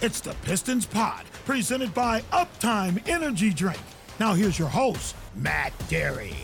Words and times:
It's 0.00 0.20
the 0.20 0.32
Pistons 0.44 0.86
Pod, 0.86 1.24
presented 1.44 1.92
by 1.92 2.20
Uptime 2.32 3.02
Energy 3.08 3.52
Drink. 3.52 3.80
Now 4.20 4.32
here's 4.32 4.56
your 4.56 4.68
host, 4.68 5.16
Matt 5.34 5.76
Dery. 5.88 6.36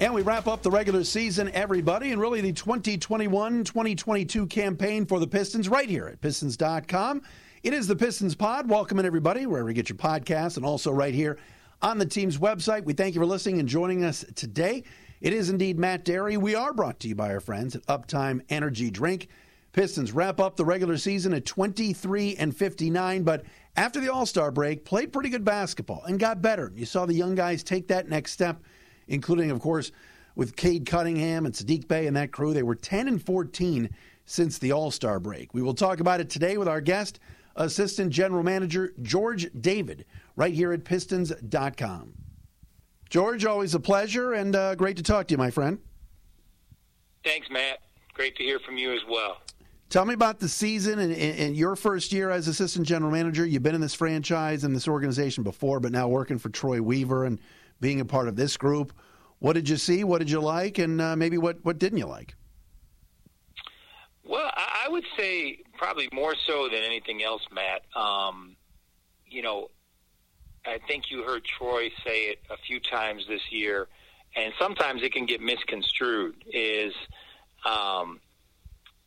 And 0.00 0.14
we 0.14 0.22
wrap 0.22 0.46
up 0.46 0.62
the 0.62 0.70
regular 0.70 1.04
season, 1.04 1.50
everybody, 1.52 2.12
and 2.12 2.20
really 2.20 2.40
the 2.40 2.54
2021 2.54 3.62
2022 3.62 4.46
campaign 4.46 5.04
for 5.04 5.20
the 5.20 5.26
Pistons 5.26 5.68
right 5.68 5.86
here 5.86 6.06
at 6.06 6.22
Pistons.com. 6.22 7.20
It 7.62 7.74
is 7.74 7.86
the 7.86 7.94
Pistons 7.94 8.34
Pod. 8.34 8.70
Welcome 8.70 8.98
in, 8.98 9.04
everybody, 9.04 9.44
wherever 9.44 9.68
you 9.68 9.74
get 9.74 9.90
your 9.90 9.98
podcasts, 9.98 10.56
and 10.56 10.64
also 10.64 10.90
right 10.90 11.12
here 11.12 11.36
on 11.82 11.98
the 11.98 12.06
team's 12.06 12.38
website. 12.38 12.84
We 12.84 12.94
thank 12.94 13.14
you 13.14 13.20
for 13.20 13.26
listening 13.26 13.60
and 13.60 13.68
joining 13.68 14.02
us 14.02 14.24
today. 14.34 14.82
It 15.20 15.34
is 15.34 15.50
indeed 15.50 15.78
Matt 15.78 16.06
Dery. 16.06 16.38
We 16.38 16.54
are 16.54 16.72
brought 16.72 17.00
to 17.00 17.08
you 17.08 17.14
by 17.14 17.34
our 17.34 17.40
friends 17.40 17.76
at 17.76 17.84
Uptime 17.84 18.40
Energy 18.48 18.90
Drink. 18.90 19.28
Pistons 19.72 20.12
wrap 20.12 20.40
up 20.40 20.56
the 20.56 20.64
regular 20.64 20.96
season 20.96 21.32
at 21.32 21.46
23 21.46 22.36
and 22.36 22.56
59, 22.56 23.22
but 23.22 23.44
after 23.76 24.00
the 24.00 24.12
All 24.12 24.26
Star 24.26 24.50
break, 24.50 24.84
played 24.84 25.12
pretty 25.12 25.30
good 25.30 25.44
basketball 25.44 26.04
and 26.04 26.20
got 26.20 26.42
better. 26.42 26.72
You 26.74 26.84
saw 26.84 27.06
the 27.06 27.14
young 27.14 27.34
guys 27.34 27.62
take 27.62 27.88
that 27.88 28.08
next 28.08 28.32
step 28.32 28.60
including, 29.08 29.50
of 29.50 29.60
course, 29.60 29.92
with 30.34 30.56
Cade 30.56 30.86
Cunningham 30.86 31.46
and 31.46 31.54
Saddiq 31.54 31.86
Bey 31.88 32.06
and 32.06 32.16
that 32.16 32.32
crew. 32.32 32.52
They 32.52 32.62
were 32.62 32.74
10 32.74 33.08
and 33.08 33.22
14 33.24 33.90
since 34.24 34.58
the 34.58 34.72
All 34.72 34.90
Star 34.90 35.20
break. 35.20 35.54
We 35.54 35.62
will 35.62 35.74
talk 35.74 36.00
about 36.00 36.20
it 36.20 36.30
today 36.30 36.56
with 36.56 36.68
our 36.68 36.80
guest, 36.80 37.20
Assistant 37.56 38.10
General 38.10 38.42
Manager 38.42 38.92
George 39.02 39.48
David, 39.60 40.06
right 40.36 40.54
here 40.54 40.72
at 40.72 40.84
Pistons.com. 40.84 42.14
George, 43.10 43.44
always 43.44 43.74
a 43.74 43.80
pleasure 43.80 44.32
and 44.32 44.56
uh, 44.56 44.74
great 44.74 44.96
to 44.96 45.02
talk 45.02 45.28
to 45.28 45.32
you, 45.32 45.38
my 45.38 45.50
friend. 45.50 45.78
Thanks, 47.24 47.48
Matt. 47.50 47.80
Great 48.14 48.36
to 48.36 48.42
hear 48.42 48.58
from 48.60 48.78
you 48.78 48.92
as 48.92 49.02
well. 49.08 49.38
Tell 49.92 50.06
me 50.06 50.14
about 50.14 50.40
the 50.40 50.48
season 50.48 50.98
and, 50.98 51.12
and, 51.12 51.54
your 51.54 51.76
first 51.76 52.14
year 52.14 52.30
as 52.30 52.48
assistant 52.48 52.86
general 52.86 53.12
manager. 53.12 53.44
You've 53.44 53.62
been 53.62 53.74
in 53.74 53.82
this 53.82 53.92
franchise 53.92 54.64
and 54.64 54.74
this 54.74 54.88
organization 54.88 55.44
before, 55.44 55.80
but 55.80 55.92
now 55.92 56.08
working 56.08 56.38
for 56.38 56.48
Troy 56.48 56.80
Weaver 56.80 57.26
and 57.26 57.38
being 57.78 58.00
a 58.00 58.04
part 58.06 58.26
of 58.26 58.34
this 58.34 58.56
group. 58.56 58.94
What 59.40 59.52
did 59.52 59.68
you 59.68 59.76
see? 59.76 60.02
What 60.02 60.20
did 60.20 60.30
you 60.30 60.40
like? 60.40 60.78
And 60.78 60.98
uh, 60.98 61.14
maybe 61.14 61.36
what, 61.36 61.62
what 61.62 61.78
didn't 61.78 61.98
you 61.98 62.06
like? 62.06 62.34
Well, 64.24 64.50
I 64.54 64.88
would 64.88 65.04
say 65.14 65.58
probably 65.76 66.08
more 66.10 66.34
so 66.46 66.70
than 66.70 66.82
anything 66.82 67.22
else, 67.22 67.42
Matt. 67.52 67.82
Um, 67.94 68.56
you 69.26 69.42
know, 69.42 69.68
I 70.64 70.78
think 70.88 71.10
you 71.10 71.22
heard 71.22 71.44
Troy 71.44 71.90
say 72.02 72.30
it 72.30 72.38
a 72.48 72.56
few 72.56 72.80
times 72.80 73.26
this 73.28 73.42
year, 73.50 73.88
and 74.36 74.54
sometimes 74.58 75.02
it 75.02 75.12
can 75.12 75.26
get 75.26 75.42
misconstrued. 75.42 76.46
Is 76.50 76.94
um, 77.66 78.20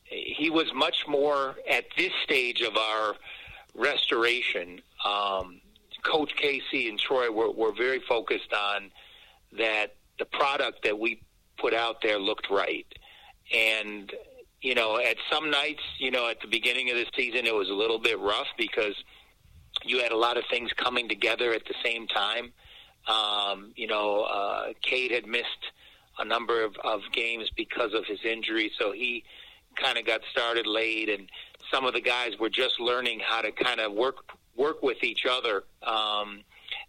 he 0.05 0.49
was 0.49 0.71
much 0.73 1.05
more 1.07 1.55
at 1.69 1.85
this 1.97 2.11
stage 2.23 2.61
of 2.61 2.77
our 2.77 3.15
restoration. 3.73 4.81
Um, 5.03 5.61
Coach 6.03 6.35
Casey 6.35 6.87
and 6.89 6.99
Troy 6.99 7.31
were, 7.31 7.51
were 7.51 7.73
very 7.73 7.99
focused 7.99 8.53
on 8.53 8.91
that 9.57 9.95
the 10.19 10.25
product 10.25 10.83
that 10.83 10.97
we 10.97 11.21
put 11.57 11.73
out 11.73 12.01
there 12.01 12.19
looked 12.19 12.49
right. 12.49 12.85
And, 13.53 14.11
you 14.61 14.75
know, 14.75 14.97
at 14.97 15.17
some 15.31 15.49
nights, 15.49 15.81
you 15.97 16.11
know, 16.11 16.29
at 16.29 16.39
the 16.41 16.47
beginning 16.47 16.89
of 16.91 16.97
the 16.97 17.05
season, 17.15 17.45
it 17.45 17.53
was 17.53 17.69
a 17.69 17.73
little 17.73 17.99
bit 17.99 18.19
rough 18.19 18.47
because 18.57 18.95
you 19.83 20.01
had 20.01 20.11
a 20.11 20.17
lot 20.17 20.37
of 20.37 20.43
things 20.49 20.71
coming 20.73 21.09
together 21.09 21.53
at 21.53 21.65
the 21.65 21.75
same 21.83 22.07
time. 22.07 22.53
Um, 23.07 23.73
you 23.75 23.87
know, 23.87 24.21
uh, 24.21 24.73
Cade 24.81 25.11
had 25.11 25.27
missed 25.27 25.71
a 26.17 26.25
number 26.25 26.63
of, 26.63 26.75
of 26.83 27.01
games 27.11 27.49
because 27.55 27.93
of 27.93 28.05
his 28.05 28.19
injury, 28.23 28.71
so 28.79 28.91
he 28.91 29.23
kind 29.75 29.97
of 29.97 30.05
got 30.05 30.21
started 30.31 30.67
late, 30.67 31.09
and 31.09 31.29
some 31.71 31.85
of 31.85 31.93
the 31.93 32.01
guys 32.01 32.31
were 32.39 32.49
just 32.49 32.79
learning 32.79 33.21
how 33.25 33.41
to 33.41 33.51
kind 33.51 33.79
of 33.79 33.93
work 33.93 34.17
work 34.55 34.81
with 34.81 35.03
each 35.03 35.25
other. 35.29 35.63
Um, 35.83 36.41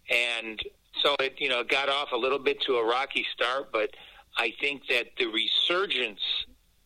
and 0.09 0.61
so 1.03 1.15
it, 1.19 1.35
you 1.37 1.49
know, 1.49 1.63
got 1.63 1.89
off 1.89 2.11
a 2.13 2.17
little 2.17 2.39
bit 2.39 2.61
to 2.61 2.77
a 2.77 2.85
rocky 2.85 3.25
start, 3.33 3.71
but 3.71 3.89
I 4.37 4.53
think 4.61 4.83
that 4.89 5.07
the 5.17 5.25
resurgence 5.27 6.21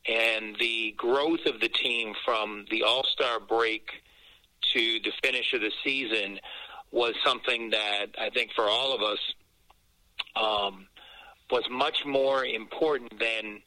and 0.08 0.56
the 0.60 0.94
growth 0.98 1.46
of 1.46 1.60
the 1.60 1.70
team 1.70 2.14
from 2.26 2.66
the 2.72 2.84
All 2.84 3.04
Star 3.04 3.40
break 3.40 3.90
to 4.74 5.00
the 5.04 5.12
finish 5.24 5.54
of 5.54 5.62
the 5.62 5.72
season 5.84 6.40
was 6.92 7.14
something 7.24 7.70
that 7.70 8.08
I 8.20 8.30
think 8.30 8.52
for 8.54 8.66
all 8.68 8.94
of 8.94 9.02
us 9.02 9.20
um, 10.36 10.88
was 11.50 11.64
much 11.70 12.06
more 12.06 12.46
important 12.46 13.20
than 13.20 13.62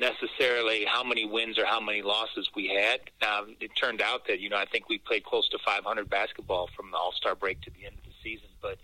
necessarily 0.00 0.84
how 0.86 1.04
many 1.04 1.26
wins 1.26 1.58
or 1.58 1.66
how 1.66 1.78
many 1.78 2.02
losses 2.02 2.48
we 2.56 2.68
had. 2.68 3.00
Um, 3.22 3.54
it 3.60 3.70
turned 3.76 4.00
out 4.00 4.26
that 4.26 4.40
you 4.40 4.48
know 4.48 4.56
I 4.56 4.64
think 4.64 4.88
we 4.88 4.98
played 4.98 5.24
close 5.24 5.48
to 5.50 5.58
500 5.64 6.08
basketball 6.08 6.68
from 6.74 6.90
the 6.90 6.96
All 6.96 7.12
Star 7.12 7.34
break 7.34 7.60
to 7.62 7.70
the 7.70 7.86
end 7.86 7.94
of 7.98 8.04
the 8.04 8.16
season, 8.24 8.48
but 8.60 8.78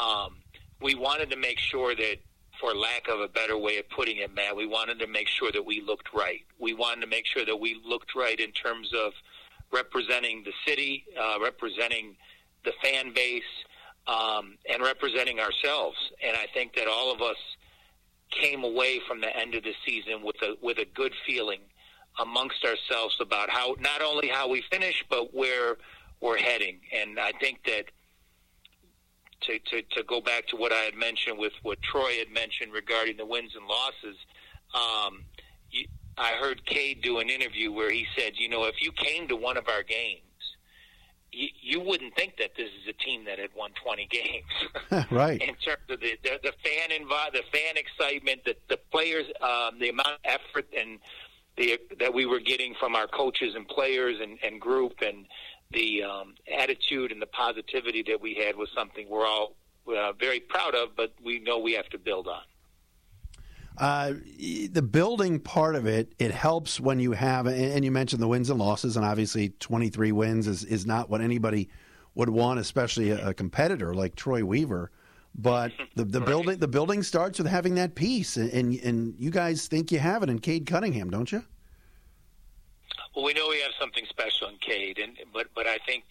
um, 0.00 0.36
we 0.80 0.94
wanted 0.94 1.30
to 1.30 1.36
make 1.36 1.58
sure 1.58 1.94
that. 1.94 2.16
For 2.60 2.74
lack 2.74 3.08
of 3.08 3.18
a 3.18 3.26
better 3.26 3.58
way 3.58 3.78
of 3.78 3.88
putting 3.90 4.18
it, 4.18 4.32
Matt, 4.32 4.54
we 4.54 4.66
wanted 4.68 5.00
to 5.00 5.08
make 5.08 5.26
sure 5.26 5.50
that 5.50 5.64
we 5.64 5.80
looked 5.80 6.14
right. 6.14 6.42
We 6.60 6.74
wanted 6.74 7.00
to 7.00 7.08
make 7.08 7.26
sure 7.26 7.44
that 7.44 7.56
we 7.56 7.80
looked 7.84 8.14
right 8.14 8.38
in 8.38 8.52
terms 8.52 8.92
of 8.94 9.14
representing 9.72 10.44
the 10.44 10.52
city, 10.64 11.04
uh, 11.20 11.38
representing 11.42 12.14
the 12.64 12.72
fan 12.80 13.12
base, 13.12 13.42
um, 14.06 14.58
and 14.70 14.82
representing 14.82 15.40
ourselves. 15.40 15.96
And 16.22 16.36
I 16.36 16.46
think 16.54 16.74
that 16.76 16.86
all 16.86 17.12
of 17.12 17.20
us 17.20 17.36
came 18.32 18.64
away 18.64 19.00
from 19.06 19.20
the 19.20 19.36
end 19.36 19.54
of 19.54 19.62
the 19.62 19.74
season 19.86 20.22
with 20.22 20.36
a 20.42 20.54
with 20.60 20.78
a 20.78 20.86
good 20.94 21.12
feeling 21.26 21.60
amongst 22.20 22.64
ourselves 22.64 23.16
about 23.20 23.48
how 23.48 23.74
not 23.80 24.02
only 24.02 24.28
how 24.28 24.48
we 24.48 24.62
finish 24.70 25.04
but 25.08 25.34
where 25.34 25.76
we're 26.22 26.38
heading. 26.38 26.80
And 26.92 27.18
I 27.18 27.32
think 27.40 27.60
that 27.66 27.86
to, 29.42 29.58
to, 29.58 29.82
to 29.96 30.02
go 30.04 30.20
back 30.20 30.46
to 30.48 30.56
what 30.56 30.72
I 30.72 30.80
had 30.82 30.94
mentioned 30.94 31.36
with 31.38 31.52
what 31.62 31.82
Troy 31.82 32.18
had 32.18 32.30
mentioned 32.32 32.72
regarding 32.72 33.16
the 33.16 33.26
wins 33.26 33.52
and 33.56 33.66
losses, 33.66 34.16
um, 34.72 35.24
I 36.16 36.32
heard 36.40 36.64
Cade 36.64 37.02
do 37.02 37.18
an 37.18 37.28
interview 37.28 37.72
where 37.72 37.90
he 37.90 38.06
said, 38.16 38.34
you 38.36 38.48
know, 38.48 38.64
if 38.64 38.80
you 38.80 38.92
came 38.92 39.26
to 39.28 39.36
one 39.36 39.56
of 39.56 39.68
our 39.68 39.82
games 39.82 40.22
you, 41.32 41.48
you 41.60 41.80
wouldn't 41.80 42.14
think 42.14 42.36
that 42.38 42.52
this 42.56 42.68
is 42.68 42.88
a 42.88 42.92
team 42.92 43.24
that 43.24 43.38
had 43.38 43.50
won 43.56 43.70
20 43.82 44.08
games, 44.10 45.06
right? 45.10 45.40
In 45.42 45.54
terms 45.56 45.82
of 45.88 46.00
the 46.00 46.18
the, 46.22 46.38
the 46.42 46.52
fan 46.62 46.90
invi- 46.90 47.32
the 47.32 47.42
fan 47.52 47.76
excitement, 47.76 48.44
the 48.44 48.56
the 48.68 48.78
players, 48.90 49.26
um, 49.40 49.78
the 49.80 49.88
amount 49.88 50.08
of 50.08 50.18
effort 50.24 50.66
and 50.78 50.98
the 51.56 51.80
that 51.98 52.12
we 52.12 52.26
were 52.26 52.40
getting 52.40 52.74
from 52.78 52.94
our 52.94 53.06
coaches 53.06 53.54
and 53.54 53.66
players 53.68 54.18
and, 54.20 54.38
and 54.42 54.60
group, 54.60 55.00
and 55.00 55.26
the 55.72 56.02
um, 56.02 56.34
attitude 56.58 57.12
and 57.12 57.20
the 57.20 57.26
positivity 57.26 58.02
that 58.02 58.20
we 58.20 58.34
had 58.34 58.56
was 58.56 58.68
something 58.74 59.08
we're 59.08 59.26
all 59.26 59.56
uh, 59.88 60.12
very 60.12 60.40
proud 60.40 60.74
of, 60.74 60.90
but 60.96 61.12
we 61.24 61.38
know 61.40 61.58
we 61.58 61.72
have 61.72 61.88
to 61.88 61.98
build 61.98 62.28
on. 62.28 62.42
Uh, 63.78 64.12
the 64.70 64.82
building 64.82 65.40
part 65.40 65.74
of 65.74 65.86
it, 65.86 66.12
it 66.18 66.30
helps 66.30 66.78
when 66.78 67.00
you 67.00 67.12
have, 67.12 67.46
and 67.46 67.84
you 67.84 67.90
mentioned 67.90 68.22
the 68.22 68.28
wins 68.28 68.50
and 68.50 68.58
losses, 68.58 68.96
and 68.96 69.04
obviously 69.04 69.50
23 69.60 70.12
wins 70.12 70.46
is, 70.46 70.64
is 70.64 70.86
not 70.86 71.08
what 71.08 71.20
anybody 71.20 71.68
would 72.14 72.28
want, 72.28 72.60
especially 72.60 73.10
a, 73.10 73.28
a 73.28 73.34
competitor 73.34 73.94
like 73.94 74.14
Troy 74.14 74.44
Weaver. 74.44 74.90
But 75.34 75.72
the, 75.96 76.04
the 76.04 76.20
right. 76.20 76.26
building 76.26 76.58
the 76.58 76.68
building 76.68 77.02
starts 77.02 77.38
with 77.38 77.48
having 77.48 77.74
that 77.76 77.94
piece, 77.94 78.36
and, 78.36 78.52
and, 78.52 78.74
and 78.80 79.14
you 79.18 79.30
guys 79.30 79.66
think 79.66 79.90
you 79.90 79.98
have 79.98 80.22
it 80.22 80.28
in 80.28 80.38
Cade 80.38 80.66
Cunningham, 80.66 81.08
don't 81.08 81.32
you? 81.32 81.42
Well, 83.16 83.24
we 83.24 83.32
know 83.32 83.48
we 83.48 83.60
have 83.60 83.72
something 83.80 84.04
special 84.08 84.48
in 84.48 84.56
Cade, 84.58 84.98
and 84.98 85.16
but 85.32 85.46
but 85.54 85.66
I 85.66 85.78
think 85.86 86.04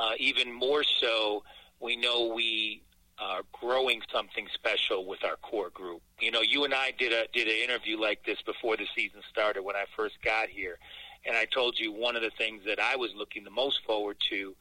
uh, 0.00 0.12
even 0.18 0.52
more 0.52 0.82
so, 0.82 1.42
we 1.80 1.96
know 1.96 2.32
we 2.34 2.82
uh, 3.18 3.42
growing 3.52 4.00
something 4.12 4.46
special 4.52 5.06
with 5.06 5.24
our 5.24 5.36
core 5.36 5.70
group. 5.70 6.02
You 6.20 6.30
know, 6.30 6.40
you 6.40 6.64
and 6.64 6.74
I 6.74 6.92
did 6.96 7.12
a 7.12 7.26
did 7.32 7.48
an 7.48 7.54
interview 7.54 7.98
like 8.00 8.24
this 8.24 8.38
before 8.42 8.76
the 8.76 8.86
season 8.94 9.20
started 9.30 9.62
when 9.62 9.76
I 9.76 9.84
first 9.96 10.16
got 10.22 10.48
here, 10.48 10.78
and 11.24 11.36
I 11.36 11.44
told 11.44 11.78
you 11.78 11.92
one 11.92 12.16
of 12.16 12.22
the 12.22 12.32
things 12.36 12.62
that 12.66 12.80
I 12.80 12.96
was 12.96 13.10
looking 13.16 13.44
the 13.44 13.50
most 13.50 13.80
forward 13.86 14.16
to 14.30 14.54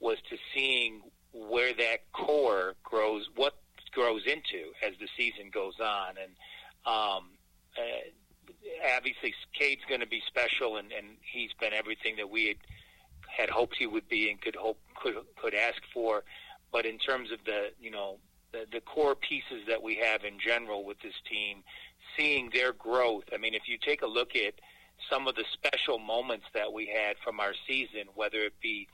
was 0.00 0.18
to 0.30 0.36
seeing 0.54 1.02
where 1.32 1.74
that 1.74 2.10
core 2.12 2.74
grows, 2.82 3.28
what 3.36 3.54
grows 3.92 4.22
into 4.26 4.72
as 4.86 4.92
the 5.00 5.08
season 5.16 5.50
goes 5.52 5.74
on, 5.80 6.14
and 6.22 6.32
um, 6.86 7.30
uh, 7.76 8.94
obviously 8.96 9.34
Cade's 9.52 9.82
going 9.88 10.00
to 10.00 10.06
be 10.06 10.22
special, 10.26 10.76
and, 10.76 10.92
and 10.92 11.06
he's 11.20 11.50
been 11.60 11.72
everything 11.72 12.16
that 12.16 12.30
we 12.30 12.48
had, 12.48 12.56
had 13.28 13.50
hoped 13.50 13.76
he 13.78 13.86
would 13.86 14.08
be 14.08 14.30
and 14.30 14.40
could 14.40 14.56
hope 14.56 14.78
could 15.00 15.14
could 15.36 15.54
ask 15.54 15.80
for. 15.92 16.24
But 16.72 16.86
in 16.86 16.98
terms 16.98 17.30
of 17.32 17.38
the, 17.44 17.70
you 17.80 17.90
know, 17.90 18.18
the, 18.52 18.66
the 18.70 18.80
core 18.80 19.14
pieces 19.14 19.66
that 19.68 19.82
we 19.82 19.96
have 19.96 20.24
in 20.24 20.38
general 20.38 20.84
with 20.84 21.00
this 21.00 21.14
team, 21.30 21.62
seeing 22.16 22.50
their 22.52 22.72
growth. 22.72 23.24
I 23.32 23.38
mean, 23.38 23.54
if 23.54 23.68
you 23.68 23.78
take 23.78 24.02
a 24.02 24.06
look 24.06 24.34
at 24.34 24.54
some 25.10 25.28
of 25.28 25.34
the 25.34 25.44
special 25.52 25.98
moments 25.98 26.46
that 26.54 26.72
we 26.72 26.86
had 26.86 27.16
from 27.22 27.40
our 27.40 27.52
season, 27.66 28.04
whether 28.14 28.38
it 28.38 28.54
be 28.60 28.88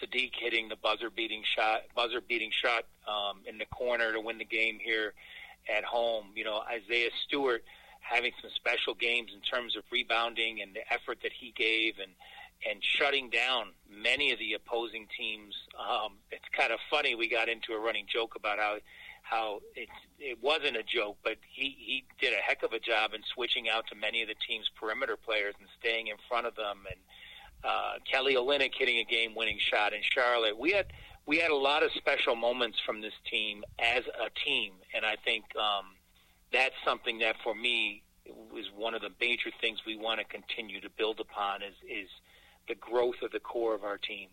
Saddiq 0.00 0.32
hitting 0.38 0.68
the 0.68 0.76
buzzer 0.76 1.10
beating 1.10 1.42
shot, 1.56 1.82
buzzer 1.94 2.20
beating 2.20 2.50
shot 2.52 2.84
um, 3.06 3.40
in 3.46 3.58
the 3.58 3.66
corner 3.66 4.12
to 4.12 4.20
win 4.20 4.38
the 4.38 4.44
game 4.44 4.78
here 4.82 5.14
at 5.74 5.84
home. 5.84 6.26
You 6.34 6.44
know, 6.44 6.62
Isaiah 6.70 7.10
Stewart 7.26 7.64
having 8.00 8.32
some 8.40 8.50
special 8.54 8.94
games 8.94 9.30
in 9.34 9.40
terms 9.40 9.76
of 9.76 9.84
rebounding 9.90 10.60
and 10.60 10.74
the 10.74 10.92
effort 10.92 11.18
that 11.22 11.32
he 11.32 11.52
gave, 11.56 11.94
and 12.00 12.12
and 12.68 12.82
shutting 12.82 13.30
down 13.30 13.68
many 13.90 14.32
of 14.32 14.38
the 14.38 14.54
opposing 14.54 15.06
teams. 15.16 15.54
Um, 15.78 16.18
it's 16.30 16.44
kind 16.56 16.72
of 16.72 16.78
funny. 16.90 17.14
We 17.14 17.28
got 17.28 17.48
into 17.48 17.72
a 17.72 17.80
running 17.80 18.06
joke 18.12 18.34
about 18.36 18.58
how 18.58 18.76
how 19.22 19.60
it 19.74 19.88
it 20.18 20.38
wasn't 20.42 20.76
a 20.76 20.82
joke, 20.82 21.16
but 21.24 21.36
he 21.48 21.76
he 21.78 22.04
did 22.20 22.32
a 22.32 22.42
heck 22.42 22.62
of 22.62 22.72
a 22.72 22.80
job 22.80 23.14
in 23.14 23.22
switching 23.34 23.68
out 23.68 23.86
to 23.88 23.94
many 23.94 24.22
of 24.22 24.28
the 24.28 24.34
team's 24.46 24.70
perimeter 24.78 25.16
players 25.16 25.54
and 25.58 25.68
staying 25.80 26.08
in 26.08 26.16
front 26.28 26.46
of 26.46 26.54
them. 26.54 26.80
And 26.90 27.00
uh, 27.64 27.94
Kelly 28.10 28.34
Olynyk 28.34 28.72
hitting 28.76 28.98
a 28.98 29.04
game-winning 29.04 29.58
shot 29.58 29.92
in 29.92 30.00
Charlotte. 30.02 30.58
We 30.58 30.72
had 30.72 30.86
we 31.26 31.38
had 31.38 31.50
a 31.50 31.56
lot 31.56 31.82
of 31.82 31.92
special 31.92 32.34
moments 32.34 32.78
from 32.84 33.00
this 33.00 33.14
team 33.30 33.64
as 33.78 34.02
a 34.06 34.30
team, 34.44 34.72
and 34.94 35.04
I 35.04 35.16
think 35.24 35.44
um, 35.56 35.94
that's 36.52 36.74
something 36.84 37.18
that 37.20 37.36
for 37.42 37.54
me 37.54 38.02
is 38.56 38.66
one 38.74 38.94
of 38.94 39.02
the 39.02 39.10
major 39.20 39.50
things 39.60 39.80
we 39.86 39.96
want 39.96 40.20
to 40.20 40.24
continue 40.24 40.80
to 40.80 40.90
build 40.90 41.20
upon 41.20 41.62
is 41.62 41.74
is 41.88 42.08
the 42.68 42.74
growth 42.74 43.22
of 43.22 43.32
the 43.32 43.40
core 43.40 43.74
of 43.74 43.84
our 43.84 43.98
team. 43.98 44.28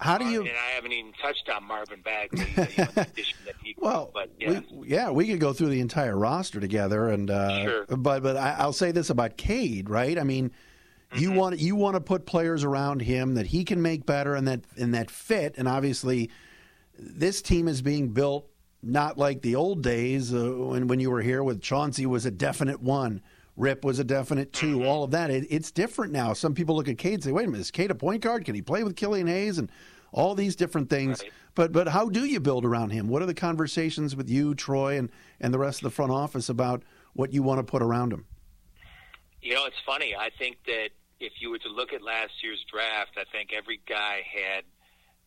How 0.00 0.18
do 0.18 0.26
you? 0.26 0.40
And 0.40 0.50
I 0.50 0.74
haven't 0.74 0.92
even 0.92 1.12
touched 1.12 1.48
on 1.48 1.64
Marvin 1.64 2.00
Bagley. 2.00 2.46
well, 3.78 4.10
but 4.12 4.30
yes. 4.40 4.64
we, 4.72 4.88
yeah, 4.88 5.10
we 5.10 5.28
could 5.28 5.38
go 5.38 5.52
through 5.52 5.68
the 5.68 5.80
entire 5.80 6.16
roster 6.16 6.60
together, 6.60 7.08
and 7.08 7.30
uh, 7.30 7.62
sure. 7.62 7.86
but 7.86 8.22
but 8.22 8.36
I, 8.36 8.66
will 8.66 8.72
say 8.72 8.90
this 8.90 9.10
about 9.10 9.36
Cade, 9.36 9.88
right? 9.88 10.18
I 10.18 10.24
mean, 10.24 10.50
mm-hmm. 10.50 11.18
you 11.18 11.32
want 11.32 11.58
you 11.60 11.76
want 11.76 11.94
to 11.94 12.00
put 12.00 12.26
players 12.26 12.64
around 12.64 13.02
him 13.02 13.34
that 13.34 13.46
he 13.46 13.64
can 13.64 13.82
make 13.82 14.04
better, 14.04 14.34
and 14.34 14.48
that 14.48 14.62
and 14.76 14.94
that 14.94 15.10
fit, 15.10 15.54
and 15.58 15.68
obviously, 15.68 16.30
this 16.98 17.40
team 17.40 17.68
is 17.68 17.80
being 17.80 18.08
built 18.08 18.48
not 18.82 19.16
like 19.16 19.42
the 19.42 19.54
old 19.54 19.82
days 19.82 20.34
uh, 20.34 20.50
when 20.56 20.88
when 20.88 21.00
you 21.00 21.10
were 21.10 21.22
here 21.22 21.42
with 21.42 21.62
Chauncey 21.62 22.04
was 22.04 22.26
a 22.26 22.30
definite 22.30 22.82
one. 22.82 23.22
Rip 23.56 23.84
was 23.84 23.98
a 23.98 24.04
definite 24.04 24.52
2 24.52 24.78
mm-hmm. 24.78 24.86
All 24.86 25.04
of 25.04 25.12
that. 25.12 25.30
It, 25.30 25.46
it's 25.48 25.70
different 25.70 26.12
now. 26.12 26.32
Some 26.32 26.54
people 26.54 26.74
look 26.74 26.88
at 26.88 26.98
Cade 26.98 27.14
and 27.14 27.24
say, 27.24 27.32
"Wait 27.32 27.44
a 27.44 27.50
minute, 27.50 27.60
is 27.60 27.70
Cade 27.70 27.90
a 27.90 27.94
point 27.94 28.22
guard? 28.22 28.44
Can 28.44 28.54
he 28.54 28.62
play 28.62 28.82
with 28.82 28.96
Killian 28.96 29.26
Hayes?" 29.26 29.58
And 29.58 29.70
all 30.14 30.34
these 30.34 30.56
different 30.56 30.88
things. 30.88 31.22
Right. 31.22 31.32
But 31.54 31.72
but 31.72 31.88
how 31.88 32.08
do 32.08 32.24
you 32.24 32.40
build 32.40 32.64
around 32.64 32.90
him? 32.90 33.08
What 33.08 33.22
are 33.22 33.26
the 33.26 33.34
conversations 33.34 34.16
with 34.16 34.28
you, 34.28 34.54
Troy, 34.54 34.96
and 34.96 35.10
and 35.40 35.52
the 35.52 35.58
rest 35.58 35.80
of 35.80 35.84
the 35.84 35.90
front 35.90 36.12
office 36.12 36.48
about 36.48 36.82
what 37.12 37.32
you 37.32 37.42
want 37.42 37.58
to 37.58 37.64
put 37.64 37.82
around 37.82 38.12
him? 38.12 38.24
You 39.42 39.54
know, 39.54 39.66
it's 39.66 39.76
funny. 39.84 40.16
I 40.16 40.30
think 40.38 40.56
that 40.66 40.88
if 41.20 41.34
you 41.40 41.50
were 41.50 41.58
to 41.58 41.68
look 41.68 41.92
at 41.92 42.02
last 42.02 42.32
year's 42.42 42.64
draft, 42.70 43.12
I 43.16 43.24
think 43.30 43.52
every 43.52 43.80
guy 43.86 44.22
had 44.24 44.64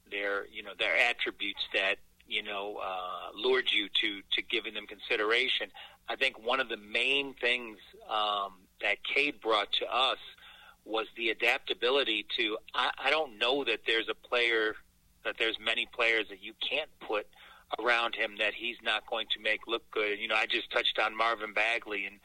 their 0.10 0.48
you 0.48 0.64
know 0.64 0.72
their 0.78 0.98
attributes 0.98 1.62
that 1.74 1.98
you 2.28 2.44
know 2.44 2.80
uh, 2.84 3.32
lured 3.36 3.72
you 3.72 3.88
to 4.02 4.22
to 4.34 4.42
giving 4.42 4.74
them 4.74 4.88
consideration. 4.88 5.70
I 6.10 6.16
think 6.16 6.44
one 6.46 6.60
of 6.60 6.70
the 6.70 6.78
main 6.78 7.34
things 7.34 7.78
um, 8.10 8.54
that 8.82 8.98
Cade 9.04 9.42
brought 9.42 9.72
to 9.74 9.86
us 9.94 10.20
was 10.86 11.08
the 11.18 11.30
adaptability 11.30 12.26
to. 12.38 12.58
I, 12.74 12.92
I 13.06 13.10
don't 13.10 13.38
know 13.38 13.64
that 13.66 13.82
there's 13.86 14.08
a 14.10 14.16
player 14.16 14.76
that 15.26 15.36
there's 15.38 15.58
many 15.60 15.86
players 15.94 16.28
that 16.30 16.42
you 16.42 16.54
can't 16.68 16.90
put 17.02 17.28
around 17.80 18.16
him 18.16 18.38
that 18.40 18.54
he's 18.54 18.78
not 18.82 19.06
going 19.08 19.28
to 19.36 19.42
make 19.42 19.68
look 19.68 19.84
good. 19.92 20.20
You 20.20 20.28
know, 20.28 20.36
I 20.36 20.46
just 20.46 20.72
touched 20.72 21.00
on 21.00 21.16
Marvin 21.16 21.54
Bagley, 21.54 22.06
and 22.06 22.20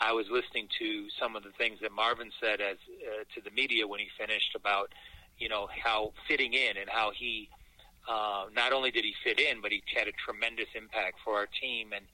I 0.00 0.12
was 0.12 0.26
listening 0.30 0.68
to 0.78 1.06
some 1.20 1.36
of 1.36 1.42
the 1.42 1.50
things 1.58 1.78
that 1.82 1.92
Marvin 1.92 2.30
said 2.40 2.60
as 2.60 2.76
uh, 3.04 3.24
to 3.34 3.40
the 3.42 3.50
media 3.50 3.86
when 3.86 4.00
he 4.00 4.08
finished 4.18 4.54
about, 4.54 4.92
you 5.38 5.48
know, 5.48 5.68
how 5.84 6.12
fitting 6.26 6.54
in 6.54 6.76
and 6.78 6.88
how 6.88 7.12
he. 7.14 7.50
Uh, 8.08 8.44
not 8.54 8.72
only 8.72 8.90
did 8.90 9.04
he 9.04 9.14
fit 9.24 9.40
in, 9.40 9.60
but 9.60 9.72
he 9.72 9.82
had 9.94 10.06
a 10.08 10.12
tremendous 10.12 10.68
impact 10.74 11.18
for 11.24 11.34
our 11.34 11.46
team. 11.60 11.92
And 11.94 12.04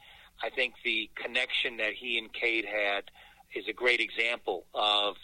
I 0.42 0.50
think 0.50 0.74
the 0.84 1.10
connection 1.14 1.76
that 1.76 1.92
he 1.92 2.18
and 2.18 2.32
Cade 2.32 2.64
had 2.64 3.10
is 3.54 3.68
a 3.68 3.72
great 3.72 4.00
example 4.00 4.64
of 4.74 5.16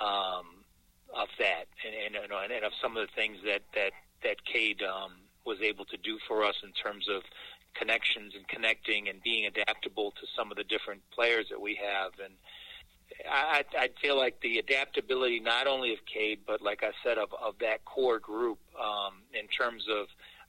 um, 0.00 0.46
of 1.14 1.28
that, 1.38 1.66
and, 1.84 2.16
and, 2.16 2.32
and 2.32 2.64
of 2.64 2.72
some 2.80 2.96
of 2.96 3.06
the 3.06 3.12
things 3.14 3.38
that 3.44 3.62
that 3.74 3.92
that 4.22 4.44
Cade 4.44 4.82
um, 4.82 5.12
was 5.44 5.60
able 5.60 5.84
to 5.86 5.96
do 5.96 6.18
for 6.26 6.44
us 6.44 6.56
in 6.62 6.72
terms 6.72 7.08
of 7.08 7.22
connections 7.74 8.34
and 8.34 8.46
connecting 8.48 9.08
and 9.08 9.22
being 9.22 9.46
adaptable 9.46 10.12
to 10.12 10.26
some 10.36 10.50
of 10.50 10.56
the 10.56 10.64
different 10.64 11.00
players 11.10 11.46
that 11.50 11.60
we 11.60 11.74
have. 11.74 12.12
And 12.22 12.34
I, 13.30 13.64
I 13.78 13.88
feel 14.00 14.16
like 14.16 14.40
the 14.40 14.58
adaptability 14.58 15.40
not 15.40 15.66
only 15.66 15.92
of 15.92 15.98
Cade, 16.06 16.40
but 16.46 16.62
like 16.62 16.82
I 16.82 16.92
said, 17.04 17.18
of, 17.18 17.30
of 17.42 17.54
that 17.60 17.84
core 17.84 18.18
group 18.18 18.58
um, 18.80 19.14
in 19.32 19.48
terms 19.48 19.84
of, 19.90 20.06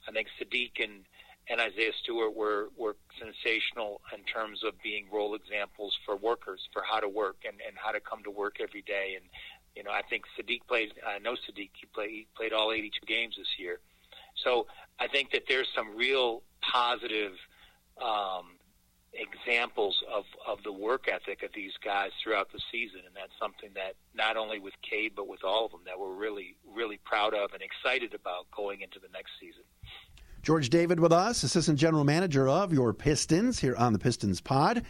I 0.08 0.12
think 0.12 0.28
Saddiq 0.40 0.84
and 0.84 1.06
and 1.50 1.60
Isaiah 1.60 1.92
Stewart 2.02 2.36
were, 2.36 2.70
were 2.78 2.96
sensational 3.20 4.00
in 4.16 4.24
terms 4.24 4.64
of 4.64 4.81
being 4.81 5.06
role 5.12 5.36
examples 5.36 5.94
for 6.06 6.16
workers, 6.16 6.62
for 6.72 6.84
how 6.90 7.00
to 7.00 7.10
work 7.10 7.38
and, 7.46 7.58
and 7.68 7.75
how 7.75 7.92
to 7.92 8.00
come 8.00 8.24
to 8.24 8.31
work 8.31 8.58
every 8.62 8.81
day. 8.81 9.18
And, 9.19 9.26
you 9.76 9.84
know, 9.84 9.92
I 9.92 10.02
think 10.10 10.24
Saddiq 10.38 10.62
played, 10.68 10.94
I 11.06 11.19
know 11.19 11.34
Saddiq, 11.34 11.69
he 11.74 11.86
played, 11.94 12.10
he 12.12 12.28
played 12.36 12.54
all 12.54 12.72
82 12.72 13.06
games 13.06 13.36
this 13.38 13.60
year. 13.60 13.80
So 14.44 14.68
I 15.00 15.08
think 15.08 15.31
that 15.31 15.44
there's 15.50 15.68
some 15.76 15.96
real 15.98 16.44
positive 16.62 17.34
um, 18.02 18.56
examples 19.13 19.98
of, 20.12 20.25
of 20.48 20.63
the 20.63 20.71
work 20.71 21.07
ethic 21.07 21.44
of 21.44 21.51
these 21.54 21.74
guys 21.83 22.12
throughout 22.24 22.51
the 22.51 22.60
season. 22.71 23.01
And 23.06 23.15
that's 23.15 23.31
something 23.39 23.69
that 23.75 23.95
not 24.15 24.38
only 24.38 24.60
with 24.60 24.74
Cade, 24.81 25.13
but 25.15 25.27
with 25.27 25.44
all 25.44 25.65
of 25.65 25.71
them 25.71 25.81
that 25.86 26.00
we're 26.00 26.13
really, 26.13 26.56
really 26.74 27.00
proud 27.04 27.33
of 27.33 27.54
and 27.54 27.62
excited 27.62 28.13
about 28.13 28.50
going 28.56 28.81
into 28.81 29.00
the 29.00 29.10
next 29.13 29.31
season. 29.39 29.63
George 30.42 30.69
David 30.69 31.00
with 31.00 31.13
us, 31.13 31.44
Assistant 31.44 31.80
General 31.80 32.04
Manager 32.04 32.50
of 32.50 32.74
your 32.74 32.94
Pistons 32.94 33.60
here 33.60 33.75
on 33.77 33.94
the 33.94 34.00
Pistons 34.00 34.42
Pod. 34.42 34.83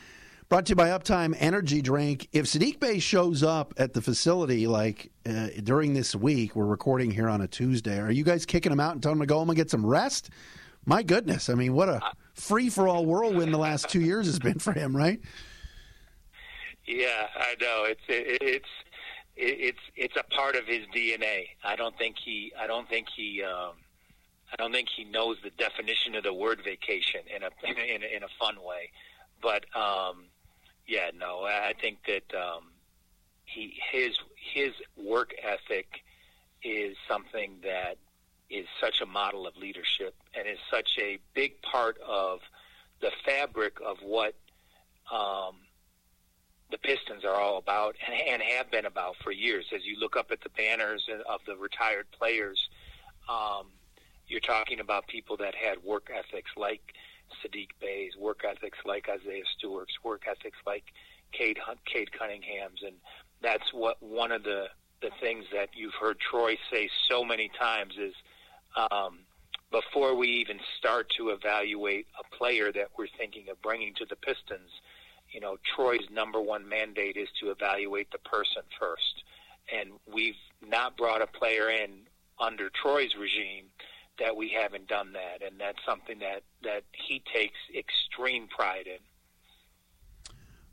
Brought 0.49 0.65
to 0.65 0.71
you 0.71 0.75
by 0.75 0.89
Uptime 0.89 1.35
Energy 1.39 1.81
Drink. 1.81 2.27
If 2.31 2.45
Saddiq 2.45 2.79
Bey 2.79 2.99
shows 2.99 3.43
up 3.43 3.73
at 3.77 3.93
the 3.93 4.01
facility 4.01 4.67
like 4.67 5.11
uh, 5.27 5.47
during 5.63 5.93
this 5.93 6.15
week, 6.15 6.55
we're 6.55 6.65
recording 6.65 7.11
here 7.11 7.29
on 7.29 7.41
a 7.41 7.47
Tuesday, 7.47 7.99
are 7.99 8.11
you 8.11 8.23
guys 8.23 8.45
kicking 8.45 8.71
him 8.71 8.79
out 8.79 8.93
and 8.93 9.01
telling 9.01 9.17
him 9.17 9.21
to 9.21 9.27
go 9.27 9.39
home 9.39 9.49
and 9.49 9.57
get 9.57 9.69
some 9.69 9.85
rest? 9.85 10.29
My 10.85 11.01
goodness. 11.01 11.49
I 11.49 11.53
mean, 11.53 11.73
what 11.73 11.89
a 11.89 12.01
free 12.33 12.69
for 12.69 12.87
all 12.87 13.05
whirlwind 13.05 13.53
the 13.53 13.57
last 13.57 13.89
two 13.89 14.01
years 14.01 14.25
has 14.25 14.39
been 14.39 14.59
for 14.59 14.73
him, 14.73 14.95
right? 14.95 15.19
Yeah, 16.85 17.27
I 17.35 17.55
know. 17.61 17.85
It's 17.85 18.01
it, 18.07 18.41
it's 18.41 18.69
it's 19.35 19.79
it's 19.95 20.15
a 20.17 20.23
part 20.35 20.55
of 20.55 20.65
his 20.65 20.85
DNA. 20.95 21.47
I 21.63 21.75
don't 21.75 21.97
think 21.97 22.17
he 22.23 22.51
I 22.59 22.67
don't 22.67 22.87
think 22.89 23.07
he 23.15 23.41
um, 23.43 23.73
I 24.51 24.55
don't 24.57 24.71
think 24.71 24.89
he 24.95 25.03
knows 25.05 25.37
the 25.43 25.49
definition 25.51 26.15
of 26.15 26.23
the 26.23 26.33
word 26.33 26.61
vacation 26.63 27.21
in 27.33 27.43
a 27.43 27.49
in 27.69 28.03
a, 28.03 28.15
in 28.17 28.23
a 28.23 28.27
fun 28.39 28.55
way. 28.61 28.91
But 29.41 29.65
um, 29.75 30.25
yeah, 30.87 31.09
no, 31.17 31.43
I 31.43 31.73
think 31.79 31.99
that 32.07 32.35
um, 32.37 32.71
he 33.45 33.79
his 33.91 34.17
his 34.53 34.71
work 34.97 35.33
ethic 35.41 35.87
is 36.63 36.95
something 37.07 37.55
that 37.63 37.97
is 38.53 38.67
such 38.79 39.01
a 39.01 39.05
model 39.05 39.47
of 39.47 39.57
leadership 39.57 40.13
and 40.37 40.47
is 40.47 40.59
such 40.69 40.89
a 40.99 41.17
big 41.33 41.59
part 41.63 41.97
of 42.07 42.39
the 43.01 43.11
fabric 43.25 43.77
of 43.83 43.97
what 44.03 44.35
um, 45.11 45.55
the 46.71 46.77
Pistons 46.77 47.25
are 47.25 47.35
all 47.35 47.57
about 47.57 47.95
and, 48.05 48.15
and 48.29 48.41
have 48.41 48.69
been 48.69 48.85
about 48.85 49.15
for 49.23 49.31
years. 49.31 49.65
As 49.75 49.85
you 49.85 49.99
look 49.99 50.15
up 50.15 50.31
at 50.31 50.41
the 50.41 50.49
banners 50.49 51.07
of 51.27 51.41
the 51.47 51.55
retired 51.55 52.05
players, 52.11 52.69
um, 53.27 53.67
you're 54.27 54.39
talking 54.39 54.79
about 54.79 55.07
people 55.07 55.35
that 55.37 55.55
had 55.55 55.83
work 55.83 56.11
ethics 56.13 56.51
like 56.55 56.93
Saddiq 57.41 57.69
Bey's, 57.81 58.15
work 58.17 58.41
ethics 58.47 58.77
like 58.85 59.09
Isaiah 59.09 59.43
Stewart's, 59.57 59.95
work 60.03 60.23
ethics 60.29 60.57
like 60.65 60.83
Cade, 61.31 61.57
Cade 61.85 62.11
Cunningham's, 62.11 62.83
and 62.85 62.95
that's 63.41 63.73
what 63.73 64.01
one 64.01 64.31
of 64.31 64.43
the 64.43 64.67
the 65.01 65.09
things 65.19 65.43
that 65.53 65.67
you've 65.75 65.93
heard 65.95 66.17
Troy 66.17 66.57
say 66.71 66.89
so 67.09 67.25
many 67.25 67.51
times 67.59 67.95
is 67.99 68.13
um, 68.75 69.19
before 69.71 70.15
we 70.15 70.27
even 70.27 70.59
start 70.77 71.11
to 71.17 71.29
evaluate 71.29 72.07
a 72.19 72.35
player 72.35 72.71
that 72.71 72.89
we're 72.97 73.07
thinking 73.17 73.49
of 73.49 73.61
bringing 73.61 73.93
to 73.95 74.05
the 74.05 74.15
Pistons, 74.15 74.69
you 75.31 75.39
know, 75.39 75.57
Troy's 75.75 76.07
number 76.11 76.39
one 76.39 76.67
mandate 76.69 77.17
is 77.17 77.27
to 77.41 77.49
evaluate 77.49 78.11
the 78.11 78.19
person 78.19 78.61
first. 78.79 79.23
And 79.73 79.91
we've 80.11 80.37
not 80.65 80.95
brought 80.95 81.21
a 81.21 81.27
player 81.27 81.69
in 81.69 82.01
under 82.39 82.69
Troy's 82.69 83.15
regime 83.19 83.65
that 84.19 84.35
we 84.35 84.49
haven't 84.49 84.87
done 84.87 85.13
that, 85.13 85.45
and 85.45 85.59
that's 85.59 85.79
something 85.85 86.19
that 86.19 86.43
that 86.63 86.83
he 86.91 87.23
takes 87.33 87.57
extreme 87.75 88.47
pride 88.47 88.85
in. 88.85 88.99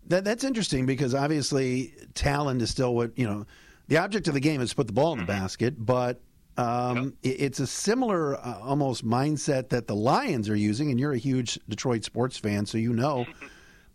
That 0.08 0.24
that's 0.24 0.44
interesting 0.44 0.86
because 0.86 1.14
obviously 1.14 1.94
talent 2.14 2.60
is 2.62 2.70
still 2.70 2.94
what 2.94 3.18
you 3.18 3.26
know. 3.26 3.46
The 3.88 3.96
object 3.96 4.28
of 4.28 4.34
the 4.34 4.40
game 4.40 4.60
is 4.60 4.70
to 4.70 4.76
put 4.76 4.86
the 4.86 4.92
ball 4.92 5.12
in 5.14 5.18
the 5.18 5.24
mm-hmm. 5.24 5.40
basket, 5.40 5.74
but 5.84 6.20
um, 6.60 7.14
yep. 7.22 7.34
it's 7.40 7.60
a 7.60 7.66
similar 7.66 8.36
uh, 8.36 8.58
almost 8.60 9.04
mindset 9.04 9.70
that 9.70 9.86
the 9.86 9.94
Lions 9.94 10.48
are 10.48 10.56
using, 10.56 10.90
and 10.90 11.00
you're 11.00 11.12
a 11.12 11.18
huge 11.18 11.58
Detroit 11.68 12.04
sports 12.04 12.36
fan, 12.36 12.66
so 12.66 12.78
you 12.78 12.92
know. 12.92 13.26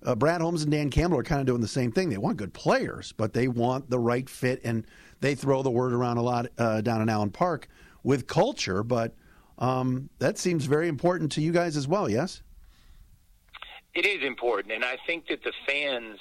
Uh, 0.03 0.13
Brad 0.13 0.39
Holmes 0.39 0.61
and 0.61 0.71
Dan 0.71 0.91
Campbell 0.91 1.17
are 1.17 1.23
kind 1.23 1.41
of 1.41 1.47
doing 1.47 1.61
the 1.61 1.67
same 1.67 1.91
thing. 1.91 2.09
They 2.09 2.19
want 2.19 2.37
good 2.37 2.53
players, 2.53 3.11
but 3.13 3.33
they 3.33 3.47
want 3.47 3.89
the 3.89 3.97
right 3.97 4.29
fit, 4.29 4.61
and 4.63 4.85
they 5.19 5.33
throw 5.33 5.63
the 5.63 5.71
word 5.71 5.93
around 5.93 6.17
a 6.17 6.21
lot 6.21 6.45
uh, 6.59 6.81
down 6.81 7.01
in 7.01 7.09
Allen 7.09 7.31
Park 7.31 7.67
with 8.03 8.27
culture. 8.27 8.83
But 8.83 9.15
um, 9.57 10.11
that 10.19 10.37
seems 10.37 10.65
very 10.65 10.89
important 10.89 11.31
to 11.31 11.41
you 11.41 11.51
guys 11.51 11.75
as 11.75 11.87
well, 11.87 12.07
yes? 12.07 12.43
It 13.95 14.05
is 14.05 14.23
important, 14.23 14.75
and 14.75 14.85
I 14.85 14.97
think 15.07 15.27
that 15.29 15.43
the 15.43 15.53
fans, 15.65 16.19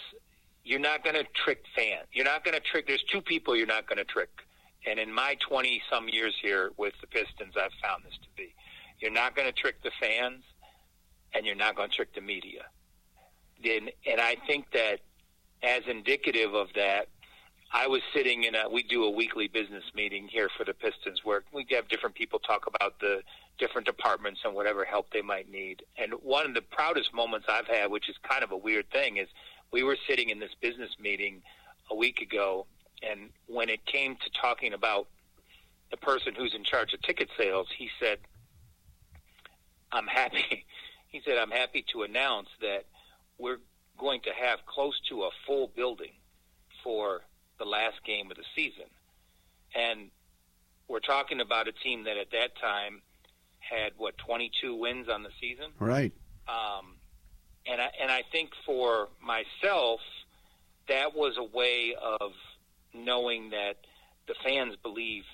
you're 0.65 0.81
not 0.81 1.05
going 1.05 1.17
to 1.17 1.27
trick 1.45 1.63
fans. 1.77 2.07
You're 2.11 2.25
not 2.25 2.43
going 2.43 2.55
to 2.55 2.61
trick. 2.61 2.87
There's 2.87 3.05
two 3.13 3.21
people 3.21 3.55
you're 3.55 3.67
not 3.67 3.87
going 3.87 3.99
to 3.99 4.05
trick. 4.05 4.31
And 4.87 4.99
in 4.99 5.13
my 5.13 5.37
20 5.49 5.83
some 5.91 6.09
years 6.09 6.35
here 6.41 6.71
with 6.77 6.95
the 7.01 7.07
Pistons, 7.07 7.55
I've 7.57 7.73
found 7.83 8.05
this 8.05 8.15
to 8.23 8.29
be. 8.37 8.55
You're 9.01 9.11
not 9.11 9.35
going 9.35 9.47
to 9.47 9.53
trick 9.53 9.83
the 9.83 9.91
fans, 10.01 10.45
and 11.35 11.45
you're 11.45 11.55
not 11.55 11.77
going 11.77 11.91
to 11.91 11.97
trick 11.97 12.15
the 12.15 12.21
media. 12.21 12.65
And, 13.65 13.91
and 14.07 14.21
I 14.21 14.37
think 14.47 14.71
that 14.73 15.01
as 15.63 15.83
indicative 15.89 16.55
of 16.55 16.69
that, 16.75 17.09
I 17.73 17.89
was 17.89 18.03
sitting 18.15 18.45
in 18.45 18.55
a, 18.55 18.69
we 18.69 18.85
do 18.85 19.05
a 19.05 19.11
weekly 19.11 19.49
business 19.49 19.83
meeting 19.97 20.29
here 20.29 20.49
for 20.57 20.65
the 20.65 20.75
Pistons 20.75 21.23
where 21.25 21.43
we 21.53 21.67
have 21.73 21.89
different 21.89 22.15
people 22.15 22.39
talk 22.39 22.67
about 22.69 23.01
the 23.01 23.23
different 23.59 23.87
departments 23.87 24.41
and 24.45 24.55
whatever 24.55 24.85
help 24.85 25.11
they 25.13 25.23
might 25.23 25.51
need. 25.51 25.83
And 25.99 26.13
one 26.23 26.47
of 26.47 26.55
the 26.55 26.63
proudest 26.63 27.13
moments 27.13 27.47
I've 27.49 27.67
had, 27.67 27.91
which 27.91 28.09
is 28.09 28.17
kind 28.29 28.45
of 28.45 28.53
a 28.53 28.57
weird 28.57 28.91
thing, 28.91 29.17
is 29.17 29.29
we 29.73 29.83
were 29.83 29.97
sitting 30.09 30.29
in 30.29 30.39
this 30.39 30.53
business 30.61 30.91
meeting 31.01 31.43
a 31.91 31.97
week 31.97 32.21
ago, 32.21 32.67
and 33.11 33.31
when 33.47 33.69
it 33.69 33.85
came 33.87 34.17
to 34.17 34.31
talking 34.41 34.73
about 34.73 35.09
the 35.91 35.97
person 35.97 36.35
who's 36.35 36.55
in 36.55 36.65
charge 36.65 36.93
of 36.93 37.03
ticket 37.03 37.29
sales, 37.39 37.69
he 37.77 37.89
said, 38.01 38.19
I'm 39.93 40.07
happy. 40.07 40.65
He 41.09 41.23
said, 41.25 41.39
I'm 41.39 41.53
happy 41.53 41.85
to 41.93 42.03
announce 42.03 42.49
that 42.61 42.87
we're 43.39 43.61
going 43.99 44.21
to 44.23 44.31
have 44.31 44.67
close 44.67 45.01
to 45.11 45.23
a 45.23 45.31
full 45.47 45.69
building 45.69 46.11
for 46.83 47.23
the 47.61 47.65
last 47.65 48.03
game 48.05 48.33
of 48.33 48.37
the 48.37 48.43
season. 48.57 48.87
And 49.77 50.11
we're 50.89 50.99
talking 50.99 51.41
about 51.41 51.69
a 51.69 51.73
team 51.73 52.03
that 52.05 52.17
at 52.17 52.33
that 52.33 52.59
time 52.61 53.01
had 53.61 53.93
what 53.97 54.19
22 54.19 54.75
wins 54.75 55.09
on 55.09 55.23
the 55.23 55.31
season. 55.41 55.67
Right. 55.79 56.13
Um, 56.49 56.97
and 57.67 57.81
I 57.81 57.91
and 58.01 58.11
I 58.11 58.23
think 58.31 58.51
for 58.67 59.09
myself, 59.23 60.01
that 60.89 61.15
was 61.15 61.37
a 61.39 61.45
way 61.45 61.95
of 61.95 62.33
knowing 62.95 63.51
that 63.51 63.75
the 64.27 64.35
fans 64.45 64.77
believe 64.83 65.25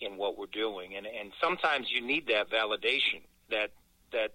in 0.00 0.16
what 0.16 0.36
we're 0.36 0.46
doing, 0.46 0.96
and 0.96 1.06
and 1.06 1.32
sometimes 1.40 1.90
you 1.90 2.00
need 2.00 2.26
that 2.28 2.50
validation 2.50 3.22
that 3.50 3.70
that 4.12 4.34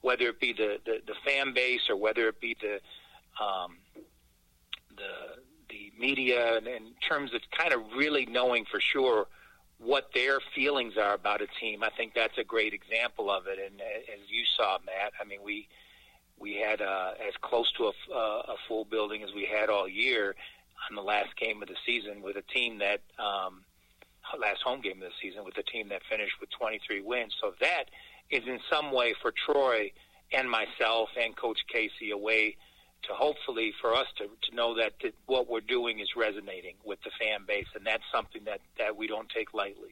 whether 0.00 0.28
it 0.28 0.40
be 0.40 0.52
the 0.52 0.78
the, 0.84 1.00
the 1.06 1.14
fan 1.24 1.52
base 1.54 1.82
or 1.88 1.96
whether 1.96 2.28
it 2.28 2.40
be 2.40 2.56
the 2.60 2.74
um, 3.44 3.76
the 4.96 5.42
the 5.68 5.92
media, 5.98 6.56
and 6.56 6.66
in 6.66 6.92
terms 7.06 7.32
of 7.34 7.40
kind 7.56 7.72
of 7.72 7.80
really 7.96 8.26
knowing 8.26 8.64
for 8.70 8.80
sure 8.80 9.26
what 9.78 10.10
their 10.14 10.38
feelings 10.54 10.94
are 10.96 11.14
about 11.14 11.42
a 11.42 11.46
team. 11.60 11.82
I 11.82 11.90
think 11.96 12.14
that's 12.14 12.38
a 12.38 12.44
great 12.44 12.72
example 12.72 13.30
of 13.30 13.46
it. 13.46 13.58
And 13.58 13.80
as 13.80 14.28
you 14.28 14.44
saw, 14.56 14.78
Matt, 14.86 15.12
I 15.20 15.24
mean, 15.24 15.40
we 15.44 15.68
we 16.38 16.56
had 16.56 16.80
uh, 16.80 17.12
as 17.26 17.34
close 17.40 17.70
to 17.78 17.84
a, 17.84 18.14
uh, 18.14 18.42
a 18.52 18.56
full 18.68 18.84
building 18.84 19.22
as 19.22 19.30
we 19.34 19.44
had 19.44 19.68
all 19.68 19.88
year 19.88 20.34
on 20.88 20.96
the 20.96 21.02
last 21.02 21.36
game 21.36 21.62
of 21.62 21.68
the 21.68 21.76
season 21.86 22.22
with 22.22 22.36
a 22.36 22.42
team 22.42 22.78
that 22.78 23.00
um, 23.18 23.64
last 24.38 24.62
home 24.62 24.80
game 24.80 25.02
of 25.02 25.08
the 25.08 25.14
season 25.20 25.44
with 25.44 25.56
a 25.58 25.62
team 25.62 25.88
that 25.88 26.02
finished 26.08 26.34
with 26.40 26.50
23 26.58 27.02
wins. 27.02 27.34
So 27.40 27.52
that 27.60 27.84
is 28.30 28.42
in 28.46 28.58
some 28.70 28.92
way 28.92 29.14
for 29.20 29.32
Troy 29.46 29.92
and 30.32 30.48
myself 30.48 31.10
and 31.20 31.36
Coach 31.36 31.58
Casey 31.72 32.10
a 32.12 32.16
way 32.16 32.56
to 33.04 33.12
hopefully 33.12 33.72
for 33.80 33.94
us 33.94 34.06
to, 34.16 34.24
to 34.24 34.56
know 34.56 34.76
that, 34.76 34.92
what 35.26 35.48
we're 35.48 35.60
doing 35.60 35.98
is 35.98 36.08
resonating 36.16 36.76
with 36.84 37.00
the 37.02 37.10
fan 37.20 37.40
base, 37.46 37.66
and 37.74 37.84
that's 37.84 38.04
something 38.14 38.44
that, 38.44 38.60
that 38.78 38.96
we 38.96 39.06
don't 39.06 39.28
take 39.28 39.52
lightly. 39.52 39.90